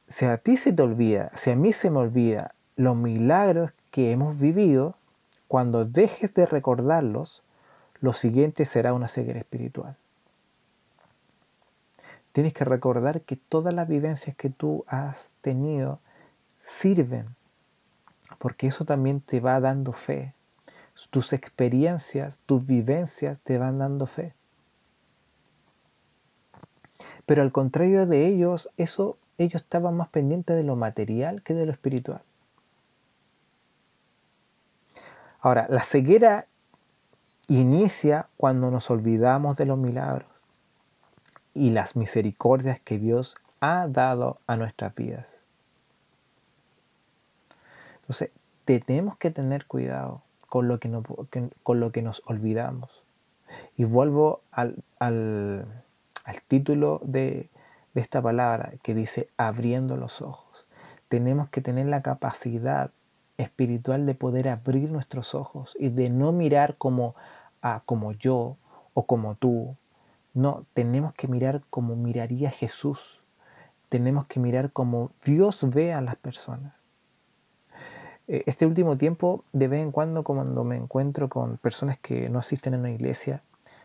Si 0.07 0.25
a 0.25 0.37
ti 0.37 0.55
se 0.55 0.71
te 0.71 0.81
olvida, 0.81 1.29
si 1.35 1.51
a 1.51 1.55
mí 1.55 1.73
se 1.73 1.91
me 1.91 1.99
olvida 1.99 2.55
los 2.77 2.95
milagros 2.95 3.71
que 3.91 4.11
hemos 4.11 4.39
vivido, 4.39 4.95
cuando 5.49 5.85
dejes 5.85 6.33
de 6.33 6.45
recordarlos, 6.45 7.43
lo 7.99 8.13
siguiente 8.13 8.63
será 8.65 8.93
una 8.93 9.07
ceguera 9.07 9.39
espiritual. 9.39 9.97
Tienes 12.33 12.53
que 12.53 12.65
recordar 12.65 13.21
que 13.21 13.35
todas 13.37 13.73
las 13.75 13.87
vivencias 13.87 14.35
que 14.35 14.49
tú 14.49 14.83
has 14.87 15.29
tenido 15.41 15.99
sirven, 16.61 17.27
porque 18.39 18.65
eso 18.65 18.85
también 18.85 19.21
te 19.21 19.39
va 19.39 19.59
dando 19.59 19.93
fe, 19.93 20.33
tus 21.11 21.31
experiencias, 21.31 22.41
tus 22.47 22.65
vivencias 22.65 23.39
te 23.41 23.59
van 23.59 23.77
dando 23.77 24.07
fe. 24.07 24.33
Pero 27.27 27.43
al 27.43 27.51
contrario 27.51 28.07
de 28.07 28.25
ellos, 28.25 28.67
eso, 28.77 29.17
ellos 29.37 29.61
estaban 29.61 29.95
más 29.95 30.07
pendientes 30.07 30.55
de 30.55 30.63
lo 30.63 30.75
material 30.75 31.43
que 31.43 31.53
de 31.53 31.67
lo 31.67 31.71
espiritual. 31.71 32.23
Ahora, 35.39 35.67
la 35.69 35.83
ceguera 35.83 36.47
inicia 37.47 38.27
cuando 38.37 38.71
nos 38.71 38.89
olvidamos 38.89 39.55
de 39.55 39.65
los 39.65 39.77
milagros 39.77 40.32
y 41.53 41.71
las 41.71 41.95
misericordias 41.95 42.79
que 42.79 42.97
Dios 42.97 43.35
ha 43.59 43.87
dado 43.87 44.39
a 44.47 44.57
nuestras 44.57 44.93
vidas. 44.95 45.27
Entonces, 48.01 48.31
tenemos 48.65 49.17
que 49.17 49.31
tener 49.31 49.65
cuidado 49.65 50.21
con 50.47 50.67
lo 50.67 50.79
que, 50.79 50.91
con 51.63 51.79
lo 51.79 51.91
que 51.91 52.01
nos 52.01 52.21
olvidamos. 52.25 53.03
Y 53.77 53.85
vuelvo 53.85 54.41
al, 54.51 54.83
al, 54.99 55.65
título 56.47 57.01
de, 57.03 57.49
de 57.93 58.01
esta 58.01 58.21
palabra 58.21 58.73
que 58.81 58.93
dice 58.93 59.29
abriendo 59.37 59.95
los 59.95 60.21
ojos. 60.21 60.65
Tenemos 61.07 61.49
que 61.49 61.61
tener 61.61 61.85
la 61.85 62.01
capacidad 62.01 62.91
espiritual 63.37 64.05
de 64.05 64.15
poder 64.15 64.49
abrir 64.49 64.91
nuestros 64.91 65.35
ojos 65.35 65.75
y 65.79 65.89
de 65.89 66.09
no 66.09 66.31
mirar 66.31 66.75
como, 66.77 67.15
a, 67.61 67.81
como 67.85 68.11
yo 68.11 68.57
o 68.93 69.05
como 69.05 69.35
tú. 69.35 69.75
No, 70.33 70.65
tenemos 70.73 71.13
que 71.13 71.27
mirar 71.27 71.61
como 71.69 71.95
miraría 71.95 72.49
Jesús. 72.49 73.21
Tenemos 73.89 74.25
que 74.25 74.39
mirar 74.39 74.71
como 74.71 75.11
Dios 75.23 75.63
ve 75.69 75.93
a 75.93 76.01
las 76.01 76.15
personas. 76.15 76.73
Eh, 78.27 78.43
este 78.47 78.65
último 78.65 78.97
tiempo, 78.97 79.43
de 79.53 79.67
vez 79.67 79.81
en 79.81 79.91
cuando, 79.91 80.23
cuando 80.23 80.63
me 80.63 80.75
encuentro 80.75 81.29
con 81.29 81.57
personas 81.57 81.99
que 81.99 82.29
no 82.29 82.39
asisten 82.39 82.73
a 82.73 82.77
una 82.77 82.89
iglesia, 82.89 83.43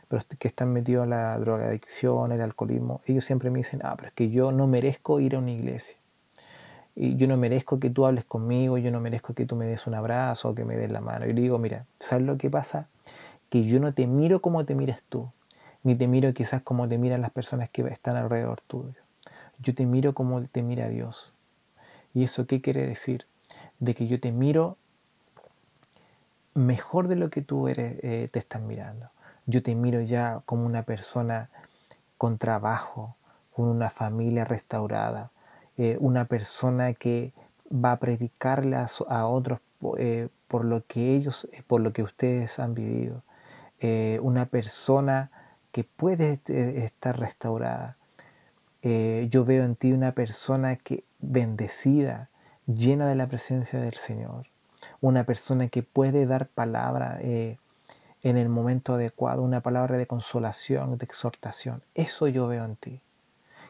pero 0.09 0.23
que 0.39 0.49
están 0.49 0.73
metidos 0.73 1.05
en 1.05 1.11
la 1.11 1.39
drogadicción, 1.39 2.33
el 2.33 2.41
alcoholismo, 2.41 3.03
ellos 3.05 3.25
siempre 3.27 3.51
me 3.51 3.59
dicen, 3.59 3.81
ah, 3.85 3.95
pero 3.97 4.09
es 4.09 4.15
que 4.15 4.31
yo 4.31 4.51
no 4.51 4.67
merezco 4.67 5.21
ir 5.21 5.35
a 5.35 5.39
una 5.39 5.51
iglesia. 5.51 5.97
y 6.97 7.17
yo 7.17 7.29
no 7.29 7.37
merezco 7.37 7.79
que 7.79 7.91
tú 7.91 8.07
hables 8.07 8.25
conmigo, 8.25 8.77
yo 8.79 8.91
no 8.91 9.01
merezco 9.01 9.35
que 9.35 9.47
tú 9.47 9.55
me 9.55 9.67
des 9.67 9.87
un 9.87 9.95
abrazo 9.95 10.55
que 10.55 10.65
me 10.65 10.77
des 10.77 10.91
la 10.91 11.01
mano. 11.01 11.27
Y 11.27 11.33
le 11.33 11.43
digo, 11.43 11.59
mira, 11.59 11.85
¿sabes 12.01 12.27
lo 12.27 12.39
que 12.39 12.51
pasa? 12.51 12.89
Que 13.51 13.65
yo 13.65 13.79
no 13.81 13.95
te 13.95 14.07
miro 14.07 14.41
como 14.41 14.65
te 14.65 14.75
miras 14.75 15.01
tú, 15.09 15.31
ni 15.83 15.95
te 15.95 16.07
miro 16.07 16.33
quizás 16.35 16.63
como 16.63 16.89
te 16.89 16.99
miran 16.99 17.23
las 17.23 17.31
personas 17.31 17.71
que 17.71 17.83
están 17.89 18.17
alrededor 18.17 18.61
tuyo. 18.67 19.01
Yo 19.61 19.75
te 19.75 19.87
miro 19.87 20.15
como 20.15 20.43
te 20.45 20.63
mira 20.63 20.89
Dios. 20.89 21.33
¿Y 22.15 22.25
eso 22.25 22.47
qué 22.47 22.61
quiere 22.61 22.87
decir? 22.87 23.27
De 23.79 23.95
que 23.95 24.07
yo 24.07 24.21
te 24.21 24.33
miro 24.33 24.77
mejor 26.55 27.09
de 27.09 27.17
lo 27.17 27.31
que 27.31 27.43
tú 27.43 27.69
eres, 27.69 27.99
eh, 28.03 28.29
te 28.31 28.39
estás 28.39 28.61
mirando. 28.61 29.09
Yo 29.47 29.63
te 29.63 29.75
miro 29.75 30.01
ya 30.01 30.43
como 30.45 30.67
una 30.67 30.83
persona 30.83 31.49
con 32.19 32.39
trabajo, 32.39 33.17
con 33.55 33.67
una 33.67 33.91
familia 33.91 34.45
restaurada, 34.45 35.31
eh, 35.77 35.97
una 36.01 36.25
persona 36.27 36.95
que 36.95 37.33
va 37.73 37.93
a 37.93 37.99
predicarle 37.99 38.77
a, 38.77 39.27
otros 39.27 39.61
eh, 39.99 40.29
por 40.49 40.65
lo 40.65 40.85
que 40.87 41.15
ellos, 41.15 41.49
por 41.67 41.81
lo 41.81 41.93
que 41.93 42.03
ustedes 42.03 42.59
han 42.59 42.75
vivido. 42.75 43.23
una 44.21 44.47
persona 44.47 45.31
que 45.73 45.85
puede 45.85 46.41
estar 46.85 47.19
restaurada. 47.19 47.97
yo 48.83 49.45
veo 49.45 49.65
en 49.65 49.77
ti 49.77 49.93
una 49.93 50.13
persona 50.13 50.77
que 50.77 51.05
bendecida, 51.19 52.29
llena 52.67 53.09
de 53.09 53.15
la 53.15 53.27
presencia 53.27 53.81
del 53.81 53.95
Señor 53.95 54.47
una 55.01 55.25
persona 55.25 55.69
que 55.69 55.83
puede 55.83 56.27
dar 56.27 56.49
palabra 56.49 57.19
eh, 57.21 57.59
en 58.23 58.37
el 58.37 58.49
momento 58.49 58.95
adecuado, 58.95 59.43
una 59.43 59.61
palabra 59.61 59.97
de 59.97 60.07
consolación, 60.07 60.99
de 60.99 61.05
exhortación. 61.05 61.83
Eso 61.95 62.27
yo 62.29 62.49
veo 62.49 62.65
en 62.65 62.77
ti. 62.77 63.01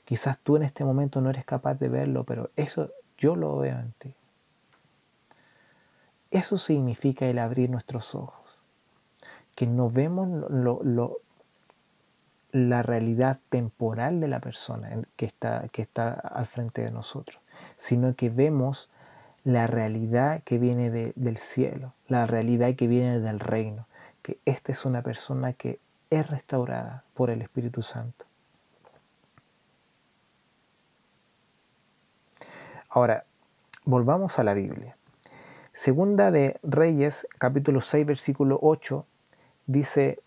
Quizás 0.04 0.38
tú 0.38 0.56
en 0.56 0.62
este 0.62 0.84
momento 0.84 1.20
no 1.20 1.30
eres 1.30 1.44
capaz 1.44 1.74
de 1.74 1.88
verlo, 1.88 2.24
pero 2.24 2.50
eso 2.56 2.90
yo 3.18 3.37
lo 3.37 3.58
veo 3.58 3.78
en 3.78 3.92
ti. 3.98 4.14
Eso 6.30 6.58
significa 6.58 7.26
el 7.26 7.38
abrir 7.38 7.70
nuestros 7.70 8.14
ojos, 8.14 8.58
que 9.54 9.66
no 9.66 9.90
vemos 9.90 10.28
la 12.52 12.82
realidad 12.82 13.40
temporal 13.48 14.20
de 14.20 14.28
la 14.28 14.40
persona 14.40 14.90
que 15.16 15.26
está, 15.26 15.68
que 15.70 15.82
está 15.82 16.12
al 16.12 16.46
frente 16.46 16.82
de 16.82 16.90
nosotros, 16.90 17.40
sino 17.76 18.14
que 18.14 18.30
vemos 18.30 18.88
la 19.44 19.66
realidad 19.66 20.42
que 20.44 20.58
viene 20.58 20.90
del 20.90 21.38
cielo, 21.38 21.94
la 22.06 22.26
realidad 22.26 22.74
que 22.74 22.87
viene 22.87 23.20
del 23.20 23.40
reino, 23.40 23.87
que 24.22 24.38
esta 24.44 24.72
es 24.72 24.84
una 24.84 25.02
persona 25.02 25.52
que 25.52 25.78
es 26.11 26.28
restaurada 26.28 27.04
por 27.14 27.30
el 27.30 27.42
Espíritu 27.42 27.82
Santo. 27.82 28.24
Ahora, 32.88 33.24
volvamos 33.84 34.38
a 34.38 34.44
la 34.44 34.54
Biblia. 34.54 34.96
Segunda 35.72 36.30
de 36.30 36.58
Reyes, 36.62 37.28
capítulo 37.38 37.80
6, 37.80 38.06
versículo 38.06 38.58
8, 38.61 39.06
dice, 39.66 40.18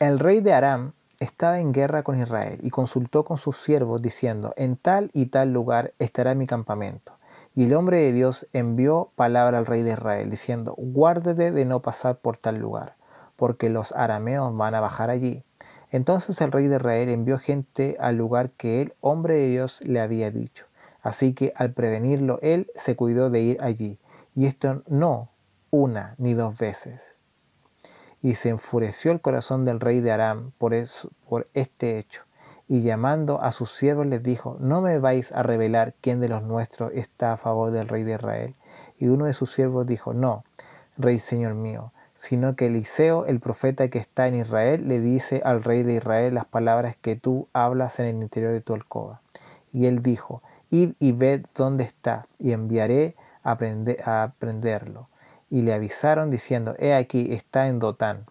el 0.00 0.18
rey 0.18 0.40
de 0.40 0.52
Aram 0.52 0.92
estaba 1.20 1.60
en 1.60 1.72
guerra 1.72 2.02
con 2.02 2.20
Israel 2.20 2.58
y 2.62 2.70
consultó 2.70 3.24
con 3.24 3.38
sus 3.38 3.56
siervos 3.56 4.02
diciendo, 4.02 4.52
en 4.56 4.76
tal 4.76 5.10
y 5.12 5.26
tal 5.26 5.52
lugar 5.52 5.94
estará 5.98 6.34
mi 6.34 6.46
campamento 6.46 7.16
y 7.56 7.64
el 7.64 7.74
hombre 7.74 7.96
de 7.96 8.12
Dios 8.12 8.46
envió 8.52 9.10
palabra 9.16 9.56
al 9.56 9.64
rey 9.64 9.82
de 9.82 9.92
Israel, 9.92 10.28
diciendo, 10.28 10.74
guárdate 10.76 11.50
de 11.50 11.64
no 11.64 11.80
pasar 11.80 12.18
por 12.18 12.36
tal 12.36 12.58
lugar, 12.58 12.96
porque 13.34 13.70
los 13.70 13.92
arameos 13.92 14.54
van 14.54 14.74
a 14.74 14.80
bajar 14.80 15.08
allí. 15.08 15.42
Entonces 15.90 16.38
el 16.42 16.52
rey 16.52 16.68
de 16.68 16.76
Israel 16.76 17.08
envió 17.08 17.38
gente 17.38 17.96
al 17.98 18.16
lugar 18.16 18.50
que 18.50 18.82
el 18.82 18.94
hombre 19.00 19.36
de 19.36 19.48
Dios 19.48 19.80
le 19.86 20.00
había 20.00 20.30
dicho. 20.30 20.66
Así 21.00 21.32
que 21.32 21.54
al 21.56 21.72
prevenirlo, 21.72 22.38
él 22.42 22.70
se 22.74 22.94
cuidó 22.94 23.30
de 23.30 23.40
ir 23.40 23.62
allí. 23.62 23.98
Y 24.34 24.44
esto 24.44 24.82
no 24.86 25.30
una 25.70 26.14
ni 26.18 26.34
dos 26.34 26.58
veces. 26.58 27.15
Y 28.26 28.34
se 28.34 28.48
enfureció 28.48 29.12
el 29.12 29.20
corazón 29.20 29.64
del 29.64 29.78
rey 29.78 30.00
de 30.00 30.10
Aram 30.10 30.50
por, 30.58 30.74
este 30.74 31.96
hecho 31.96 32.24
y 32.66 32.80
llamando 32.80 33.40
a 33.40 33.52
sus 33.52 33.70
siervos 33.70 34.04
les 34.04 34.20
dijo, 34.20 34.56
no 34.58 34.82
me 34.82 34.98
vais 34.98 35.30
a 35.30 35.44
revelar 35.44 35.94
quién 36.00 36.18
de 36.18 36.28
los 36.28 36.42
nuestros 36.42 36.90
está 36.92 37.34
a 37.34 37.36
favor 37.36 37.70
del 37.70 37.86
rey 37.86 38.02
de 38.02 38.14
Israel. 38.14 38.56
Y 38.98 39.06
uno 39.06 39.26
de 39.26 39.32
sus 39.32 39.52
siervos 39.52 39.86
dijo, 39.86 40.12
no, 40.12 40.42
rey 40.98 41.20
señor 41.20 41.54
mío, 41.54 41.92
sino 42.14 42.56
que 42.56 42.66
Eliseo, 42.66 43.26
el 43.26 43.38
profeta 43.38 43.86
que 43.90 44.00
está 44.00 44.26
en 44.26 44.34
Israel, 44.34 44.88
le 44.88 44.98
dice 44.98 45.40
al 45.44 45.62
rey 45.62 45.84
de 45.84 45.94
Israel 45.94 46.34
las 46.34 46.46
palabras 46.46 46.96
que 47.00 47.14
tú 47.14 47.46
hablas 47.52 48.00
en 48.00 48.06
el 48.06 48.16
interior 48.16 48.52
de 48.52 48.60
tu 48.60 48.74
alcoba. 48.74 49.20
Y 49.72 49.86
él 49.86 50.02
dijo, 50.02 50.42
id 50.70 50.94
y 50.98 51.12
ved 51.12 51.46
dónde 51.54 51.84
está, 51.84 52.26
y 52.40 52.50
enviaré 52.50 53.14
a, 53.44 53.52
a 53.52 54.32
prenderlo. 54.40 55.10
Y 55.50 55.62
le 55.62 55.72
avisaron 55.72 56.30
diciendo, 56.30 56.74
he 56.78 56.94
aquí, 56.94 57.32
está 57.32 57.68
en 57.68 57.78
Dotán. 57.78 58.26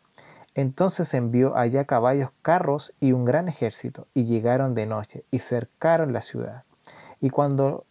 Entonces 0.53 1.13
envió 1.13 1.57
allá 1.57 1.85
caballos, 1.85 2.29
carros 2.41 2.93
y 2.99 3.11
un 3.11 3.25
gran 3.25 3.47
ejército, 3.47 4.07
y 4.13 4.25
llegaron 4.25 4.73
de 4.73 4.85
noche, 4.85 5.25
y 5.29 5.39
cercaron 5.39 6.13
la 6.13 6.21
ciudad. 6.21 6.63
Y 7.19 7.29
cuando 7.29 7.85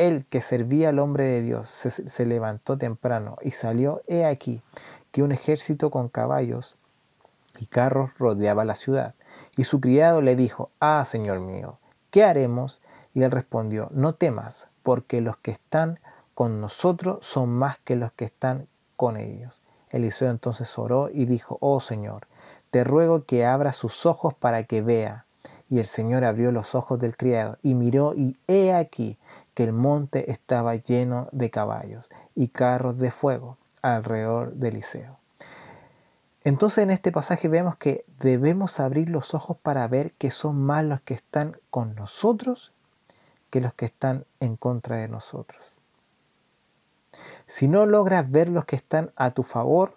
él 0.00 0.24
que 0.28 0.40
servía 0.40 0.88
al 0.88 0.98
hombre 0.98 1.24
de 1.26 1.42
Dios 1.42 1.68
se, 1.68 2.26
levantó 2.26 2.78
temprano 2.78 3.36
y 3.42 3.50
salió, 3.50 4.02
he 4.06 4.24
aquí 4.24 4.62
que 5.12 5.22
un 5.22 5.30
ejército 5.30 5.90
con 5.90 6.08
caballos 6.08 6.76
y 7.58 7.66
carros 7.66 8.10
rodeaba 8.18 8.64
la 8.64 8.76
ciudad. 8.76 9.14
Y 9.56 9.64
su 9.64 9.80
criado 9.80 10.22
le 10.22 10.36
dijo, 10.36 10.70
Ah, 10.80 11.04
Señor 11.04 11.40
mío, 11.40 11.78
¿qué 12.10 12.24
haremos? 12.24 12.80
Y 13.12 13.22
él 13.22 13.30
respondió, 13.30 13.88
No 13.92 14.14
temas, 14.14 14.68
porque 14.82 15.20
los 15.20 15.36
que 15.36 15.50
están 15.50 16.00
con 16.40 16.58
nosotros 16.58 17.18
son 17.20 17.50
más 17.50 17.80
que 17.80 17.96
los 17.96 18.12
que 18.12 18.24
están 18.24 18.66
con 18.96 19.18
ellos. 19.18 19.60
Eliseo 19.90 20.30
entonces 20.30 20.78
oró 20.78 21.10
y 21.12 21.26
dijo, 21.26 21.58
Oh 21.60 21.80
Señor, 21.80 22.28
te 22.70 22.82
ruego 22.82 23.26
que 23.26 23.44
abra 23.44 23.72
sus 23.72 24.06
ojos 24.06 24.32
para 24.32 24.64
que 24.64 24.80
vea. 24.80 25.26
Y 25.68 25.80
el 25.80 25.84
Señor 25.84 26.24
abrió 26.24 26.50
los 26.50 26.74
ojos 26.74 26.98
del 26.98 27.14
criado 27.14 27.58
y 27.62 27.74
miró 27.74 28.14
y 28.14 28.38
he 28.48 28.72
aquí 28.72 29.18
que 29.52 29.64
el 29.64 29.74
monte 29.74 30.30
estaba 30.30 30.76
lleno 30.76 31.28
de 31.32 31.50
caballos 31.50 32.08
y 32.34 32.48
carros 32.48 32.96
de 32.96 33.10
fuego 33.10 33.58
alrededor 33.82 34.54
de 34.54 34.68
Eliseo. 34.68 35.18
Entonces 36.42 36.84
en 36.84 36.90
este 36.90 37.12
pasaje 37.12 37.48
vemos 37.48 37.76
que 37.76 38.06
debemos 38.18 38.80
abrir 38.80 39.10
los 39.10 39.34
ojos 39.34 39.58
para 39.58 39.86
ver 39.88 40.12
que 40.12 40.30
son 40.30 40.58
más 40.62 40.86
los 40.86 41.02
que 41.02 41.12
están 41.12 41.58
con 41.68 41.94
nosotros 41.96 42.72
que 43.50 43.60
los 43.60 43.74
que 43.74 43.84
están 43.84 44.24
en 44.40 44.56
contra 44.56 44.96
de 44.96 45.08
nosotros. 45.08 45.74
Si 47.46 47.68
no 47.68 47.86
logras 47.86 48.30
ver 48.30 48.48
los 48.48 48.64
que 48.64 48.76
están 48.76 49.10
a 49.16 49.32
tu 49.32 49.42
favor, 49.42 49.96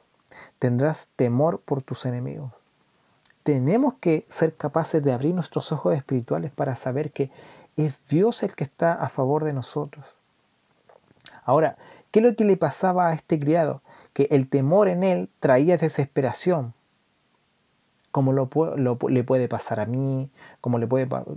tendrás 0.59 1.09
temor 1.15 1.59
por 1.59 1.81
tus 1.81 2.05
enemigos. 2.05 2.51
Tenemos 3.43 3.95
que 3.95 4.25
ser 4.29 4.55
capaces 4.55 5.03
de 5.03 5.11
abrir 5.11 5.35
nuestros 5.35 5.71
ojos 5.71 5.95
espirituales 5.95 6.51
para 6.51 6.75
saber 6.75 7.11
que 7.11 7.31
es 7.75 7.97
Dios 8.07 8.43
el 8.43 8.55
que 8.55 8.63
está 8.63 8.93
a 8.93 9.09
favor 9.09 9.43
de 9.43 9.53
nosotros. 9.53 10.05
Ahora, 11.43 11.77
¿qué 12.11 12.19
es 12.19 12.25
lo 12.25 12.35
que 12.35 12.45
le 12.45 12.57
pasaba 12.57 13.09
a 13.09 13.13
este 13.13 13.39
criado? 13.39 13.81
Que 14.13 14.27
el 14.31 14.47
temor 14.47 14.87
en 14.87 15.03
él 15.03 15.29
traía 15.39 15.77
desesperación, 15.77 16.73
como 18.11 18.31
lo, 18.31 18.49
le 19.09 19.23
puede 19.23 19.47
pasar 19.47 19.79
a 19.79 19.85
mí, 19.85 20.29
como, 20.61 20.77
le 20.77 20.87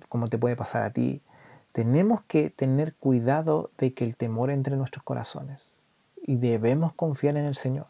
como 0.08 0.28
te 0.28 0.38
puede 0.38 0.56
pasar 0.56 0.82
a 0.82 0.90
ti. 0.92 1.22
Tenemos 1.76 2.22
que 2.22 2.48
tener 2.48 2.94
cuidado 2.94 3.70
de 3.76 3.92
que 3.92 4.06
el 4.06 4.16
temor 4.16 4.48
entre 4.48 4.72
en 4.72 4.78
nuestros 4.78 5.02
corazones 5.02 5.70
y 6.22 6.36
debemos 6.36 6.94
confiar 6.94 7.36
en 7.36 7.44
el 7.44 7.54
Señor. 7.54 7.84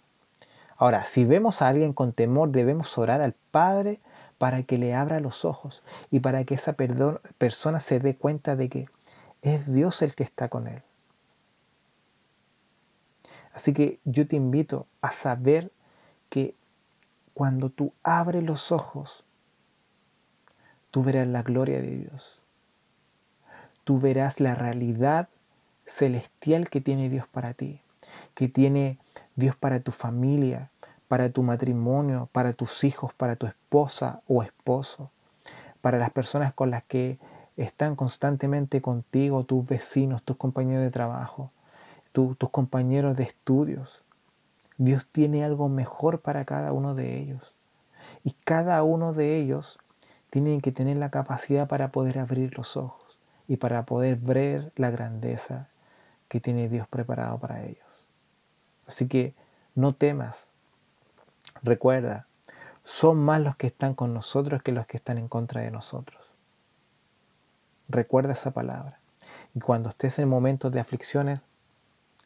Ahora, 0.77 1.05
si 1.05 1.25
vemos 1.25 1.63
a 1.63 1.69
alguien 1.69 1.93
con 1.93 2.13
temor, 2.13 2.51
debemos 2.51 2.99
orar 2.99 3.21
al 3.21 3.35
Padre 3.53 4.01
para 4.39 4.65
que 4.65 4.77
le 4.77 4.93
abra 4.93 5.21
los 5.21 5.45
ojos 5.45 5.85
y 6.11 6.19
para 6.19 6.43
que 6.43 6.57
esa 6.57 6.73
persona 6.73 7.79
se 7.79 8.01
dé 8.01 8.17
cuenta 8.17 8.57
de 8.57 8.69
que 8.69 8.89
es 9.43 9.73
Dios 9.73 10.03
el 10.03 10.17
que 10.17 10.25
está 10.25 10.49
con 10.49 10.67
él. 10.67 10.83
Así 13.53 13.73
que 13.73 14.01
yo 14.03 14.27
te 14.27 14.35
invito 14.35 14.89
a 15.01 15.13
saber 15.13 15.71
que 16.29 16.57
cuando 17.35 17.71
tú 17.71 17.93
abres 18.03 18.43
los 18.43 18.73
ojos, 18.73 19.25
tú 20.91 21.05
verás 21.05 21.29
la 21.29 21.45
gloria 21.45 21.81
de 21.81 21.99
Dios. 21.99 22.43
Tú 23.87 23.99
verás 23.99 24.41
la 24.41 24.55
realidad 24.55 25.31
celestial 25.87 26.69
que 26.69 26.83
tiene 26.83 27.09
Dios 27.09 27.27
para 27.27 27.55
ti 27.55 27.81
que 28.37 28.49
tiene 28.49 28.99
Dios 29.35 29.57
para 29.57 29.81
tu 29.81 29.93
familia, 29.93 30.71
para 31.09 31.31
tu 31.31 31.43
matrimonio, 31.43 32.29
para 32.33 32.53
tus 32.53 32.85
hijos, 32.85 33.13
para 33.15 33.35
tu 33.37 33.47
esposa 33.47 34.21
o 34.29 34.43
esposo, 34.43 35.11
para 35.81 35.99
las 35.99 36.11
personas 36.11 36.53
con 36.53 36.71
las 36.71 36.85
que 36.85 37.19
están 37.57 37.97
constantemente 37.97 38.83
contigo, 38.83 39.45
tus 39.45 39.67
vecinos, 39.67 40.23
tus 40.23 40.37
compañeros 40.37 40.85
de 40.85 40.91
trabajo, 40.91 41.51
tus 42.13 42.37
compañeros 42.51 43.17
de 43.17 43.25
estudios. 43.25 44.03
Dios 44.77 45.07
tiene 45.11 45.43
algo 45.43 45.71
mejor 45.71 46.21
para 46.21 46.45
cada 46.45 46.73
uno 46.73 46.95
de 46.95 47.19
ellos. 47.19 47.55
Y 48.23 48.35
cada 48.45 48.83
uno 48.83 49.15
de 49.15 49.37
ellos 49.37 49.79
tiene 50.29 50.61
que 50.61 50.73
tener 50.73 50.99
la 50.99 51.11
capacidad 51.11 51.69
para 51.69 51.89
poder 51.89 52.19
abrir 52.19 52.57
los 52.59 52.77
ojos 52.77 53.06
y 53.49 53.57
para 53.57 53.85
poder 53.85 54.17
ver 54.17 54.73
la 54.77 54.91
grandeza 54.91 55.69
que 56.29 56.41
tiene 56.41 56.69
Dios 56.69 56.89
preparado 56.89 57.39
para 57.39 57.65
ellos. 57.65 58.07
Así 58.87 59.09
que 59.09 59.35
no 59.75 59.95
temas. 59.95 60.49
Recuerda, 61.63 62.27
son 62.85 63.19
más 63.19 63.41
los 63.41 63.57
que 63.57 63.67
están 63.67 63.95
con 63.95 64.15
nosotros 64.15 64.63
que 64.63 64.73
los 64.73 64.87
que 64.87 64.97
están 64.97 65.19
en 65.19 65.29
contra 65.29 65.61
de 65.61 65.71
nosotros. 65.71 66.21
Recuerda 67.89 68.33
esa 68.33 68.53
palabra. 68.53 68.99
Y 69.55 69.61
cuando 69.61 69.89
estés 69.89 70.19
en 70.19 70.29
momentos 70.29 70.73
de 70.73 70.81
aflicciones, 70.81 71.41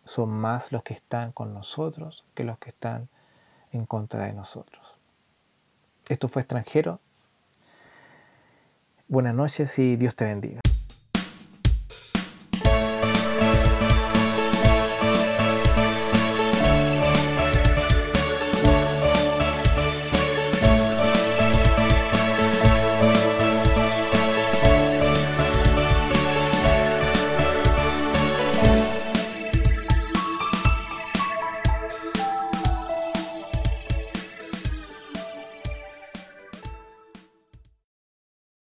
son 0.04 0.30
más 0.30 0.72
los 0.72 0.82
que 0.82 0.94
están 0.94 1.32
con 1.32 1.54
nosotros 1.54 2.24
que 2.34 2.44
los 2.44 2.58
que 2.58 2.70
están 2.70 3.08
en 3.72 3.86
contra 3.86 4.24
de 4.24 4.32
nosotros. 4.32 4.96
Esto 6.08 6.28
fue 6.28 6.42
extranjero. 6.42 6.98
Buenas 9.06 9.34
noches 9.34 9.78
y 9.78 9.96
Dios 9.96 10.16
te 10.16 10.24
bendiga. 10.24 10.60